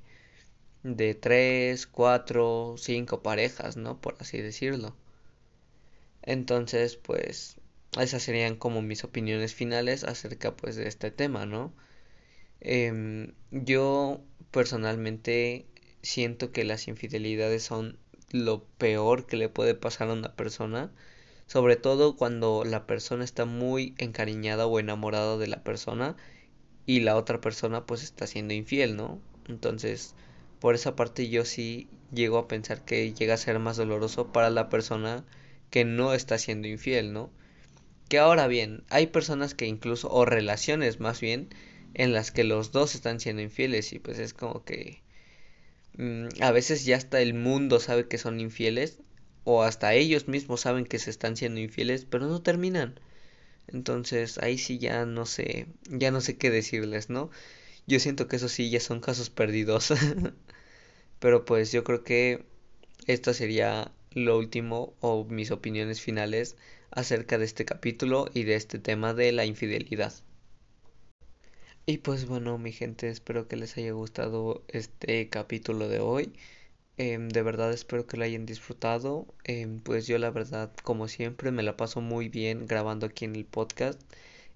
de 0.83 1.15
tres, 1.15 1.87
cuatro, 1.87 2.75
cinco 2.77 3.23
parejas, 3.23 3.77
¿no? 3.77 4.01
Por 4.01 4.17
así 4.19 4.41
decirlo. 4.41 4.95
Entonces, 6.23 6.97
pues, 6.97 7.57
esas 7.99 8.23
serían 8.23 8.55
como 8.55 8.81
mis 8.81 9.03
opiniones 9.03 9.53
finales 9.53 10.03
acerca 10.03 10.55
pues 10.55 10.75
de 10.75 10.87
este 10.87 11.11
tema, 11.11 11.45
¿no? 11.45 11.73
Em, 12.61 13.33
yo 13.51 14.21
personalmente 14.51 15.65
siento 16.01 16.51
que 16.51 16.63
las 16.63 16.87
infidelidades 16.87 17.63
son 17.63 17.97
lo 18.31 18.63
peor 18.77 19.25
que 19.25 19.37
le 19.37 19.49
puede 19.49 19.75
pasar 19.75 20.09
a 20.09 20.13
una 20.13 20.35
persona, 20.35 20.91
sobre 21.47 21.75
todo 21.75 22.15
cuando 22.15 22.63
la 22.65 22.87
persona 22.87 23.23
está 23.25 23.45
muy 23.45 23.93
encariñada 23.97 24.67
o 24.67 24.79
enamorada 24.79 25.37
de 25.37 25.47
la 25.47 25.63
persona 25.63 26.15
y 26.85 27.01
la 27.01 27.17
otra 27.17 27.41
persona 27.41 27.85
pues 27.85 28.03
está 28.03 28.27
siendo 28.27 28.53
infiel, 28.53 28.95
¿no? 28.95 29.19
Entonces, 29.47 30.15
por 30.59 30.75
esa 30.75 30.95
parte 30.95 31.29
yo 31.29 31.45
sí 31.45 31.89
llego 32.13 32.37
a 32.37 32.47
pensar 32.47 32.85
que 32.85 33.13
llega 33.13 33.33
a 33.35 33.37
ser 33.37 33.59
más 33.59 33.77
doloroso 33.77 34.31
para 34.31 34.49
la 34.49 34.69
persona 34.69 35.25
que 35.69 35.85
no 35.85 36.13
está 36.13 36.37
siendo 36.37 36.67
infiel, 36.67 37.13
¿no? 37.13 37.31
Que 38.11 38.19
ahora 38.19 38.47
bien, 38.47 38.83
hay 38.89 39.07
personas 39.07 39.53
que 39.55 39.67
incluso, 39.67 40.09
o 40.11 40.25
relaciones 40.25 40.99
más 40.99 41.21
bien, 41.21 41.47
en 41.93 42.11
las 42.11 42.31
que 42.31 42.43
los 42.43 42.73
dos 42.73 42.93
están 42.93 43.21
siendo 43.21 43.41
infieles 43.41 43.93
y 43.93 43.99
pues 43.99 44.19
es 44.19 44.33
como 44.33 44.65
que 44.65 45.01
mm, 45.97 46.27
a 46.41 46.51
veces 46.51 46.83
ya 46.83 46.97
hasta 46.97 47.21
el 47.21 47.33
mundo 47.33 47.79
sabe 47.79 48.09
que 48.09 48.17
son 48.17 48.41
infieles 48.41 48.99
o 49.45 49.63
hasta 49.63 49.93
ellos 49.93 50.27
mismos 50.27 50.59
saben 50.59 50.85
que 50.85 50.99
se 50.99 51.09
están 51.09 51.37
siendo 51.37 51.61
infieles, 51.61 52.03
pero 52.05 52.27
no 52.27 52.41
terminan. 52.41 52.99
Entonces 53.67 54.39
ahí 54.39 54.57
sí 54.57 54.79
ya 54.79 55.05
no 55.05 55.25
sé, 55.25 55.67
ya 55.89 56.11
no 56.11 56.21
sé 56.21 56.37
qué 56.37 56.51
decirles, 56.51 57.09
¿no? 57.09 57.31
Yo 57.87 57.99
siento 58.01 58.27
que 58.27 58.37
eso 58.37 58.49
sí 58.49 58.69
ya 58.69 58.81
son 58.81 59.01
casos 59.01 59.29
perdidos. 59.29 59.93
pero 61.19 61.45
pues 61.45 61.71
yo 61.71 61.83
creo 61.83 62.03
que 62.03 62.45
esto 63.07 63.33
sería 63.33 63.91
lo 64.11 64.37
último 64.37 64.93
o 65.01 65.25
mis 65.25 65.51
opiniones 65.51 66.01
finales 66.01 66.57
acerca 66.91 67.37
de 67.37 67.45
este 67.45 67.65
capítulo 67.65 68.29
y 68.33 68.43
de 68.43 68.55
este 68.55 68.79
tema 68.79 69.13
de 69.13 69.31
la 69.31 69.45
infidelidad. 69.45 70.13
Y 71.85 71.97
pues 71.99 72.25
bueno, 72.27 72.57
mi 72.57 72.71
gente, 72.71 73.09
espero 73.09 73.47
que 73.47 73.55
les 73.55 73.77
haya 73.77 73.91
gustado 73.91 74.63
este 74.67 75.29
capítulo 75.29 75.87
de 75.89 75.99
hoy. 75.99 76.33
Em, 76.97 77.29
de 77.29 77.41
verdad 77.41 77.73
espero 77.73 78.05
que 78.07 78.17
lo 78.17 78.23
hayan 78.23 78.45
disfrutado. 78.45 79.25
Em, 79.43 79.79
pues 79.81 80.07
yo 80.07 80.17
la 80.19 80.29
verdad, 80.31 80.71
como 80.83 81.07
siempre, 81.07 81.51
me 81.51 81.63
la 81.63 81.77
paso 81.77 82.01
muy 82.01 82.29
bien 82.29 82.67
grabando 82.67 83.07
aquí 83.07 83.25
en 83.25 83.35
el 83.35 83.45
podcast. 83.45 83.99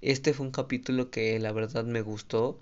Este 0.01 0.33
fue 0.33 0.45
un 0.45 0.51
capítulo 0.51 1.09
que 1.11 1.39
la 1.39 1.51
verdad 1.51 1.83
me 1.85 2.01
gustó. 2.01 2.59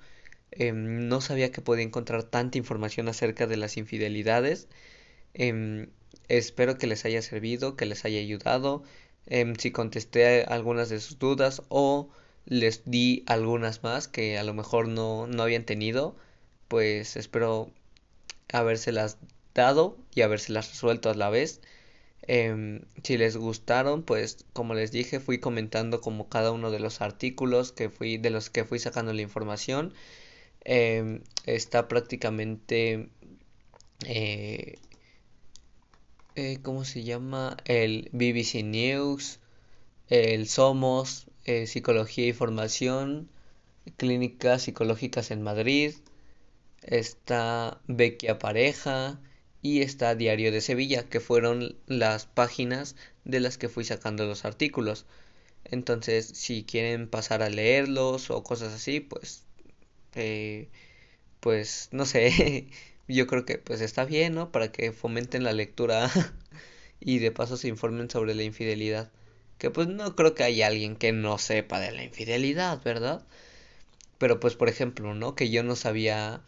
Em, 0.52 1.08
no 1.10 1.22
sabía 1.22 1.52
que 1.52 1.62
podía 1.62 1.84
encontrar 1.84 2.24
tanta 2.24 2.58
información 2.58 3.10
acerca 3.10 3.48
de 3.48 3.58
las 3.58 3.78
infidelidades. 3.78 4.68
Espero 6.28 6.78
que 6.78 6.88
les 6.88 7.06
haya 7.06 7.22
servido, 7.22 7.76
que 7.76 7.86
les 7.86 8.06
haya 8.06 8.20
ayudado. 8.20 8.84
Em, 9.28 9.56
si 9.56 9.72
contesté 9.72 10.44
algunas 10.44 10.90
de 10.90 11.00
sus 11.00 11.20
dudas 11.20 11.62
o 11.70 12.10
les 12.46 12.84
di 12.86 13.24
algunas 13.28 13.84
más 13.84 14.08
que 14.08 14.38
a 14.38 14.44
lo 14.44 14.54
mejor 14.54 14.88
no, 14.88 15.28
no 15.28 15.44
habían 15.44 15.66
tenido, 15.66 16.16
pues 16.68 17.16
espero 17.16 17.72
habérselas 18.52 19.18
dado 19.54 19.98
y 20.16 20.22
habérselas 20.22 20.70
resuelto 20.72 21.10
a 21.10 21.16
la 21.16 21.30
vez. 21.30 21.62
Em, 22.28 22.82
si 23.04 23.18
les 23.18 23.38
gustaron, 23.38 24.04
pues 24.04 24.46
como 24.54 24.74
les 24.76 24.92
dije, 24.92 25.20
fui 25.20 25.40
comentando 25.40 26.02
como 26.02 26.30
cada 26.30 26.52
uno 26.52 26.72
de 26.72 26.80
los 26.80 27.02
artículos 27.02 27.72
que 27.74 27.90
fui, 27.90 28.18
de 28.18 28.30
los 28.30 28.50
que 28.50 28.66
fui 28.66 28.80
sacando 28.80 29.14
la 29.14 29.22
información. 29.22 29.94
Em, 30.66 31.22
está 31.46 31.88
prácticamente 31.88 33.10
eh, 34.06 34.76
eh, 36.36 36.60
¿cómo 36.62 36.86
se 36.86 37.04
llama? 37.04 37.58
El 37.66 38.10
BBC 38.14 38.64
News, 38.64 39.40
el 40.10 40.48
Somos, 40.50 41.28
eh, 41.46 41.68
Psicología 41.68 42.28
y 42.28 42.34
Formación, 42.34 43.30
Clínicas 43.98 44.64
Psicológicas 44.64 45.32
en 45.32 45.42
Madrid, 45.44 45.96
está 46.84 47.82
Vecchia 47.88 48.40
Pareja 48.40 49.20
y 49.62 49.82
está 49.82 50.16
Diario 50.16 50.52
de 50.52 50.62
Sevilla, 50.62 51.10
que 51.10 51.20
fueron 51.20 51.78
las 51.88 52.26
páginas 52.28 52.96
de 53.26 53.40
las 53.40 53.58
que 53.58 53.70
fui 53.70 53.84
sacando 53.86 54.26
los 54.26 54.46
artículos. 54.46 55.06
Entonces, 55.66 56.28
si 56.28 56.64
quieren 56.66 57.10
pasar 57.10 57.44
a 57.44 57.50
leerlos 57.50 58.30
o 58.32 58.44
cosas 58.44 58.74
así, 58.74 59.00
pues, 59.02 59.46
eh, 60.16 60.70
pues, 61.40 61.90
no 61.92 62.06
sé, 62.06 62.68
yo 63.08 63.28
creo 63.28 63.46
que 63.46 63.58
pues 63.58 63.82
está 63.82 64.06
bien, 64.06 64.36
¿no? 64.36 64.52
Para 64.52 64.72
que 64.72 64.92
fomenten 64.92 65.44
la 65.44 65.54
lectura 65.54 66.10
y 67.00 67.20
de 67.20 67.32
paso 67.32 67.58
se 67.58 67.68
informen 67.68 68.10
sobre 68.10 68.36
la 68.36 68.44
infidelidad. 68.44 69.12
Que 69.58 69.70
pues 69.72 69.88
no 69.88 70.16
creo 70.16 70.36
que 70.36 70.44
haya 70.44 70.68
alguien 70.68 70.96
que 70.96 71.12
no 71.12 71.38
sepa 71.38 71.80
de 71.80 71.92
la 71.92 72.04
infidelidad, 72.04 72.82
¿verdad? 72.84 73.26
Pero 74.18 74.40
pues 74.40 74.56
por 74.56 74.70
ejemplo, 74.70 75.14
¿no? 75.16 75.36
Que 75.36 75.50
yo 75.50 75.64
no 75.64 75.76
sabía 75.76 76.42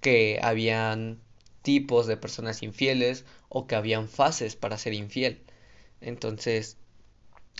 que 0.00 0.40
habían 0.42 1.20
tipos 1.62 2.06
de 2.06 2.16
personas 2.16 2.62
infieles 2.62 3.24
o 3.48 3.66
que 3.66 3.74
habían 3.76 4.08
fases 4.08 4.56
para 4.56 4.78
ser 4.78 4.94
infiel. 4.94 5.42
Entonces, 6.00 6.78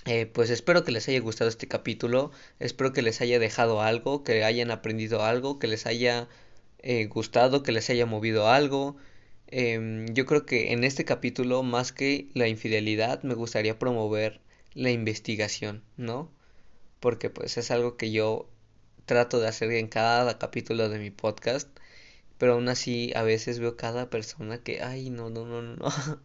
eh, 0.05 0.25
pues 0.25 0.49
espero 0.49 0.85
que 0.85 0.91
les 0.93 1.07
haya 1.09 1.19
gustado 1.19 1.49
este 1.49 1.67
capítulo, 1.67 2.31
espero 2.59 2.93
que 2.93 3.01
les 3.01 3.19
haya 3.21 3.39
dejado 3.39 3.81
algo, 3.81 4.23
que 4.23 4.43
hayan 4.45 4.71
aprendido 4.71 5.23
algo, 5.23 5.59
que 5.59 5.67
les 5.67 5.85
haya 5.85 6.29
eh, 6.79 7.05
gustado, 7.05 7.63
que 7.63 7.71
les 7.71 7.89
haya 7.89 8.05
movido 8.05 8.49
algo. 8.49 8.97
Em, 9.47 10.07
yo 10.13 10.25
creo 10.25 10.45
que 10.45 10.73
en 10.73 10.83
este 10.83 11.05
capítulo, 11.05 11.63
más 11.63 11.91
que 11.93 12.29
la 12.33 12.47
infidelidad, 12.47 13.23
me 13.23 13.33
gustaría 13.35 13.79
promover 13.79 14.41
la 14.73 14.91
investigación, 14.91 15.83
¿no? 15.97 16.31
Porque 16.99 17.29
pues 17.29 17.57
es 17.57 17.71
algo 17.71 17.97
que 17.97 18.11
yo 18.11 18.49
trato 19.05 19.39
de 19.39 19.47
hacer 19.47 19.71
en 19.71 19.87
cada 19.87 20.37
capítulo 20.39 20.89
de 20.89 20.99
mi 20.99 21.11
podcast, 21.11 21.69
pero 22.37 22.53
aún 22.53 22.69
así 22.69 23.11
a 23.15 23.23
veces 23.23 23.59
veo 23.59 23.77
cada 23.77 24.09
persona 24.09 24.59
que, 24.59 24.81
ay, 24.81 25.09
no, 25.09 25.29
no, 25.29 25.45
no, 25.45 25.61
no. 25.61 25.77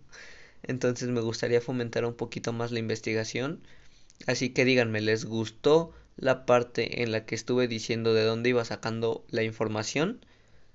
Entonces 0.63 1.09
me 1.11 1.21
gustaría 1.21 1.61
fomentar 1.61 2.05
un 2.05 2.15
poquito 2.15 2.53
más 2.53 2.73
la 2.73 2.79
investigación. 2.81 3.63
Así 4.27 4.51
que 4.51 4.65
díganme, 4.65 5.01
¿les 5.01 5.25
gustó 5.25 5.93
la 6.17 6.47
parte 6.47 7.03
en 7.03 7.13
la 7.13 7.27
que 7.27 7.35
estuve 7.35 7.69
diciendo 7.69 8.15
de 8.15 8.25
dónde 8.25 8.51
iba 8.51 8.65
sacando 8.65 9.25
la 9.31 9.43
información? 9.43 10.25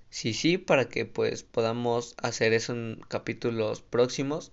Sí, 0.10 0.34
sí, 0.34 0.58
para 0.58 0.90
que 0.90 1.06
pues 1.06 1.44
podamos 1.44 2.16
hacer 2.22 2.54
eso 2.54 2.74
en 2.74 3.00
capítulos 3.08 3.82
próximos. 3.82 4.52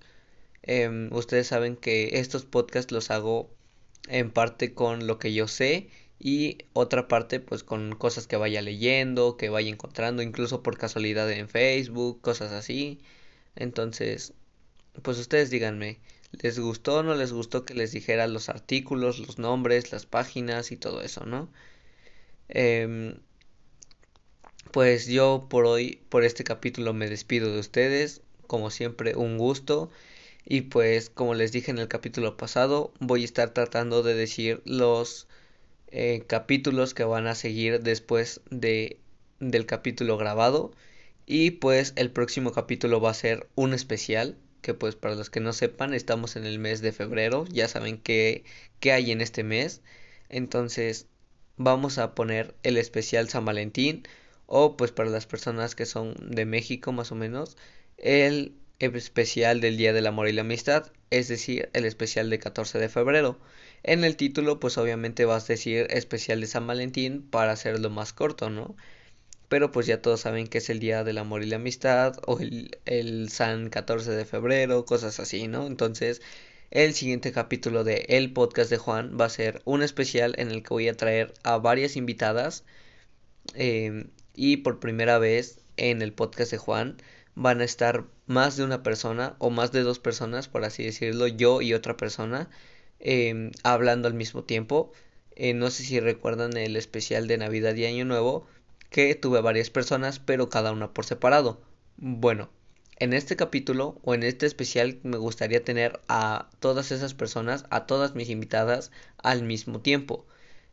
Em, 0.63 1.13
ustedes 1.13 1.49
saben 1.49 1.77
que 1.77 2.19
estos 2.21 2.45
podcasts 2.47 2.93
los 2.93 3.11
hago 3.11 3.51
en 4.09 4.31
parte 4.33 4.75
con 4.75 5.07
lo 5.07 5.19
que 5.19 5.35
yo 5.35 5.49
sé 5.49 5.91
y 6.19 6.59
otra 6.75 7.09
parte 7.09 7.41
pues 7.41 7.65
con 7.65 7.95
cosas 7.97 8.27
que 8.27 8.37
vaya 8.37 8.63
leyendo, 8.63 9.37
que 9.37 9.51
vaya 9.51 9.71
encontrando, 9.71 10.23
incluso 10.23 10.63
por 10.63 10.79
casualidad 10.79 11.31
en 11.33 11.49
Facebook, 11.49 12.21
cosas 12.23 12.53
así. 12.53 13.01
Entonces, 13.57 14.35
pues 15.03 15.19
ustedes 15.19 15.51
díganme, 15.51 15.99
¿les 16.33 16.59
gustó 16.61 16.99
o 16.99 17.03
no 17.05 17.15
les 17.15 17.33
gustó 17.33 17.65
que 17.65 17.75
les 17.75 17.93
dijera 17.93 18.27
los 18.29 18.49
artículos, 18.49 19.19
los 19.21 19.39
nombres, 19.39 19.93
las 19.93 20.07
páginas 20.07 20.73
y 20.73 20.77
todo 20.79 21.03
eso, 21.03 21.27
¿no? 21.27 21.51
Eh, 22.49 23.17
pues 24.75 25.07
yo 25.07 25.47
por 25.49 25.67
hoy, 25.67 26.01
por 26.09 26.25
este 26.25 26.43
capítulo 26.43 26.93
me 26.95 27.09
despido 27.09 27.53
de 27.53 27.61
ustedes. 27.61 28.23
Como 28.49 28.71
siempre, 28.71 29.15
un 29.15 29.39
gusto. 29.39 29.89
Y 30.45 30.63
pues 30.63 31.11
como 31.11 31.35
les 31.35 31.53
dije 31.53 31.71
en 31.71 31.79
el 31.79 31.87
capítulo 31.87 32.37
pasado, 32.37 32.93
voy 32.99 33.23
a 33.23 33.25
estar 33.25 33.51
tratando 33.51 34.03
de 34.03 34.15
decir 34.15 34.63
los 34.65 35.29
eh, 35.93 36.25
capítulos 36.27 36.93
que 36.93 37.05
van 37.05 37.29
a 37.29 37.37
seguir 37.37 37.83
después 37.83 38.41
de, 38.51 38.99
del 39.39 39.65
capítulo 39.65 40.17
grabado. 40.17 40.73
Y 41.25 41.53
pues 41.53 41.93
el 41.95 42.11
próximo 42.11 42.51
capítulo 42.51 43.01
va 43.01 43.11
a 43.11 43.15
ser 43.15 43.49
un 43.55 43.75
especial, 43.75 44.37
que 44.61 44.75
pues 44.75 44.97
para 44.97 45.15
los 45.15 45.31
que 45.31 45.39
no 45.39 45.53
sepan, 45.53 45.95
estamos 45.95 46.35
en 46.35 46.47
el 46.47 46.59
mes 46.59 46.81
de 46.81 46.91
febrero, 46.91 47.47
ya 47.49 47.69
saben 47.69 47.97
qué, 47.99 48.43
qué 48.81 48.91
hay 48.91 49.13
en 49.13 49.21
este 49.21 49.45
mes. 49.45 49.83
Entonces 50.31 51.07
vamos 51.57 51.99
a 51.99 52.17
poner 52.17 52.57
el 52.65 52.77
especial 52.77 53.29
San 53.29 53.45
Valentín 53.45 54.05
o 54.47 54.77
pues 54.77 54.93
para 54.93 55.11
las 55.11 55.27
personas 55.27 55.75
que 55.75 55.87
son 55.87 56.15
de 56.21 56.45
México 56.47 56.93
más 56.93 57.13
o 57.13 57.15
menos, 57.15 57.57
el 57.99 58.55
especial 58.79 59.61
del 59.61 59.77
Día 59.77 59.93
del 59.93 60.07
Amor 60.07 60.29
y 60.29 60.33
la 60.33 60.43
Amistad, 60.43 60.93
es 61.11 61.29
decir, 61.29 61.71
el 61.73 61.85
especial 61.85 62.31
de 62.31 62.39
14 62.39 62.79
de 62.79 62.89
febrero. 62.89 63.39
En 63.83 64.05
el 64.05 64.17
título, 64.17 64.61
pues 64.61 64.79
obviamente 64.79 65.25
vas 65.25 65.45
a 65.45 65.55
decir 65.55 65.87
especial 65.91 66.41
de 66.41 66.47
San 66.47 66.67
Valentín 66.67 67.23
para 67.23 67.53
hacerlo 67.53 67.91
más 67.91 68.13
corto, 68.13 68.51
¿no? 68.51 68.77
Pero 69.49 69.71
pues 69.73 69.87
ya 69.87 70.03
todos 70.03 70.21
saben 70.21 70.49
que 70.49 70.59
es 70.59 70.71
el 70.71 70.81
Día 70.81 71.05
del 71.05 71.19
Amor 71.19 71.43
y 71.43 71.47
la 71.47 71.57
Amistad 71.57 72.17
o 72.27 72.41
el, 72.41 72.79
el 72.87 73.29
San 73.31 73.71
14 73.71 74.11
de 74.11 74.25
febrero, 74.25 74.85
cosas 74.85 75.21
así, 75.21 75.49
¿no? 75.49 75.67
Entonces, 75.67 76.23
el 76.71 76.95
siguiente 76.95 77.33
capítulo 77.33 77.85
de 77.85 78.07
El 78.09 78.33
Podcast 78.33 78.71
de 78.71 78.79
Juan 78.79 79.17
va 79.21 79.27
a 79.27 79.31
ser 79.31 79.63
un 79.65 79.83
especial 79.83 80.35
en 80.39 80.51
el 80.51 80.63
que 80.63 80.71
voy 80.71 80.89
a 80.89 80.97
traer 80.97 81.33
a 81.45 81.59
varias 81.59 81.97
invitadas 81.97 82.65
eh, 83.55 84.07
y 84.35 84.59
por 84.59 84.81
primera 84.81 85.19
vez 85.19 85.61
en 85.77 86.03
el 86.03 86.13
podcast 86.13 86.51
de 86.51 86.59
Juan 86.59 86.97
van 87.35 87.61
a 87.61 87.65
estar 87.65 88.05
más 88.27 88.57
de 88.57 88.65
una 88.65 88.83
persona 88.83 89.37
o 89.39 89.51
más 89.51 89.73
de 89.73 89.83
dos 89.83 89.99
personas, 89.99 90.49
por 90.49 90.65
así 90.65 90.85
decirlo, 90.85 91.27
yo 91.27 91.61
y 91.63 91.75
otra 91.75 91.97
persona, 91.97 92.49
em, 93.01 93.51
hablando 93.63 94.09
al 94.09 94.15
mismo 94.15 94.45
tiempo. 94.45 94.93
Eh, 95.37 95.55
no 95.55 95.71
sé 95.71 95.85
si 95.85 96.01
recuerdan 96.01 96.57
el 96.57 96.77
especial 96.77 97.27
de 97.27 97.39
Navidad 97.39 97.75
y 97.75 97.87
Año 97.87 98.05
Nuevo, 98.05 98.47
que 98.91 99.15
tuve 99.15 99.41
varias 99.41 99.71
personas, 99.71 100.21
pero 100.21 100.49
cada 100.49 100.73
una 100.73 100.93
por 100.95 101.05
separado. 101.05 101.61
Bueno, 101.97 102.51
en 102.99 103.13
este 103.13 103.37
capítulo 103.37 103.99
o 104.05 104.15
en 104.15 104.23
este 104.23 104.47
especial 104.47 105.01
me 105.03 105.17
gustaría 105.17 105.65
tener 105.65 106.01
a 106.09 106.49
todas 106.61 106.93
esas 106.93 107.15
personas, 107.15 107.65
a 107.71 107.87
todas 107.87 108.15
mis 108.15 108.31
invitadas 108.31 108.93
al 109.19 109.43
mismo 109.43 109.81
tiempo. 109.81 110.27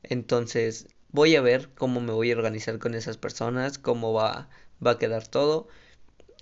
Entonces, 0.03 0.87
voy 1.11 1.35
a 1.35 1.41
ver 1.41 1.69
cómo 1.75 2.01
me 2.01 2.13
voy 2.13 2.31
a 2.31 2.35
organizar 2.35 2.79
con 2.79 2.93
esas 2.95 3.17
personas, 3.17 3.77
cómo 3.77 4.13
va, 4.13 4.49
va 4.85 4.91
a 4.91 4.99
quedar 4.99 5.27
todo 5.27 5.67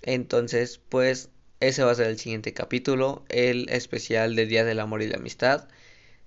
entonces, 0.02 0.80
pues 0.88 1.30
ese 1.60 1.82
va 1.84 1.92
a 1.92 1.94
ser 1.94 2.08
el 2.08 2.18
siguiente 2.18 2.54
capítulo, 2.54 3.24
el 3.28 3.68
especial 3.70 4.34
del 4.36 4.48
Día 4.48 4.64
del 4.64 4.80
Amor 4.80 5.02
y 5.02 5.08
la 5.08 5.18
Amistad, 5.18 5.68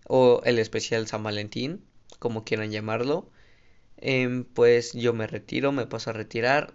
o 0.07 0.41
el 0.45 0.59
especial 0.59 1.07
San 1.07 1.23
Valentín, 1.23 1.83
como 2.19 2.43
quieran 2.43 2.71
llamarlo. 2.71 3.29
Em, 3.97 4.43
pues 4.45 4.93
yo 4.93 5.13
me 5.13 5.27
retiro, 5.27 5.71
me 5.71 5.87
paso 5.87 6.11
a 6.11 6.13
retirar. 6.13 6.73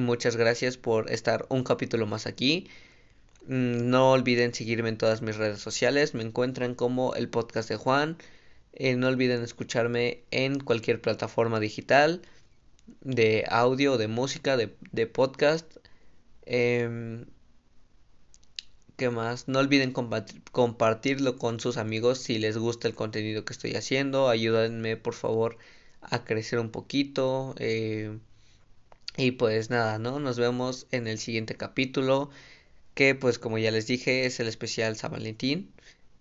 Muchas 0.00 0.36
gracias 0.36 0.76
por 0.78 1.10
estar 1.10 1.46
un 1.50 1.64
capítulo 1.64 2.06
más 2.06 2.26
aquí. 2.26 2.68
Mm, 3.46 3.90
no 3.90 4.12
olviden 4.12 4.54
seguirme 4.54 4.88
en 4.90 4.98
todas 4.98 5.22
mis 5.22 5.36
redes 5.36 5.60
sociales. 5.60 6.14
Me 6.14 6.22
encuentran 6.22 6.74
como 6.74 7.14
el 7.14 7.28
podcast 7.28 7.68
de 7.68 7.76
Juan. 7.76 8.18
Eh, 8.72 8.96
no 8.96 9.08
olviden 9.08 9.42
escucharme 9.42 10.22
en 10.30 10.60
cualquier 10.60 11.00
plataforma 11.00 11.60
digital 11.60 12.22
de 13.00 13.44
audio, 13.48 13.98
de 13.98 14.08
música, 14.08 14.56
de, 14.56 14.74
de 14.92 15.06
podcast. 15.06 15.76
Eh, 16.46 17.24
¿Qué 18.98 19.10
más? 19.10 19.46
No 19.46 19.60
olviden 19.60 19.92
compartirlo 19.92 21.36
con 21.38 21.60
sus 21.60 21.76
amigos 21.76 22.18
si 22.18 22.38
les 22.38 22.58
gusta 22.58 22.88
el 22.88 22.96
contenido 22.96 23.44
que 23.44 23.52
estoy 23.52 23.76
haciendo. 23.76 24.28
Ayúdenme 24.28 24.96
por 24.96 25.14
favor 25.14 25.56
a 26.00 26.24
crecer 26.24 26.58
un 26.58 26.70
poquito. 26.70 27.54
Eh, 27.58 28.18
y 29.16 29.32
pues 29.32 29.70
nada, 29.70 30.00
¿no? 30.00 30.18
Nos 30.18 30.38
vemos 30.38 30.88
en 30.90 31.06
el 31.06 31.18
siguiente 31.18 31.54
capítulo. 31.56 32.30
Que 32.94 33.14
pues 33.14 33.38
como 33.38 33.58
ya 33.58 33.70
les 33.70 33.86
dije 33.86 34.26
es 34.26 34.40
el 34.40 34.48
especial 34.48 34.96
San 34.96 35.12
Valentín. 35.12 35.72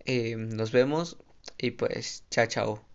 Eh, 0.06 0.36
nos 0.38 0.72
vemos 0.72 1.18
y 1.58 1.72
pues 1.72 2.26
chao 2.30 2.46
chao. 2.48 2.87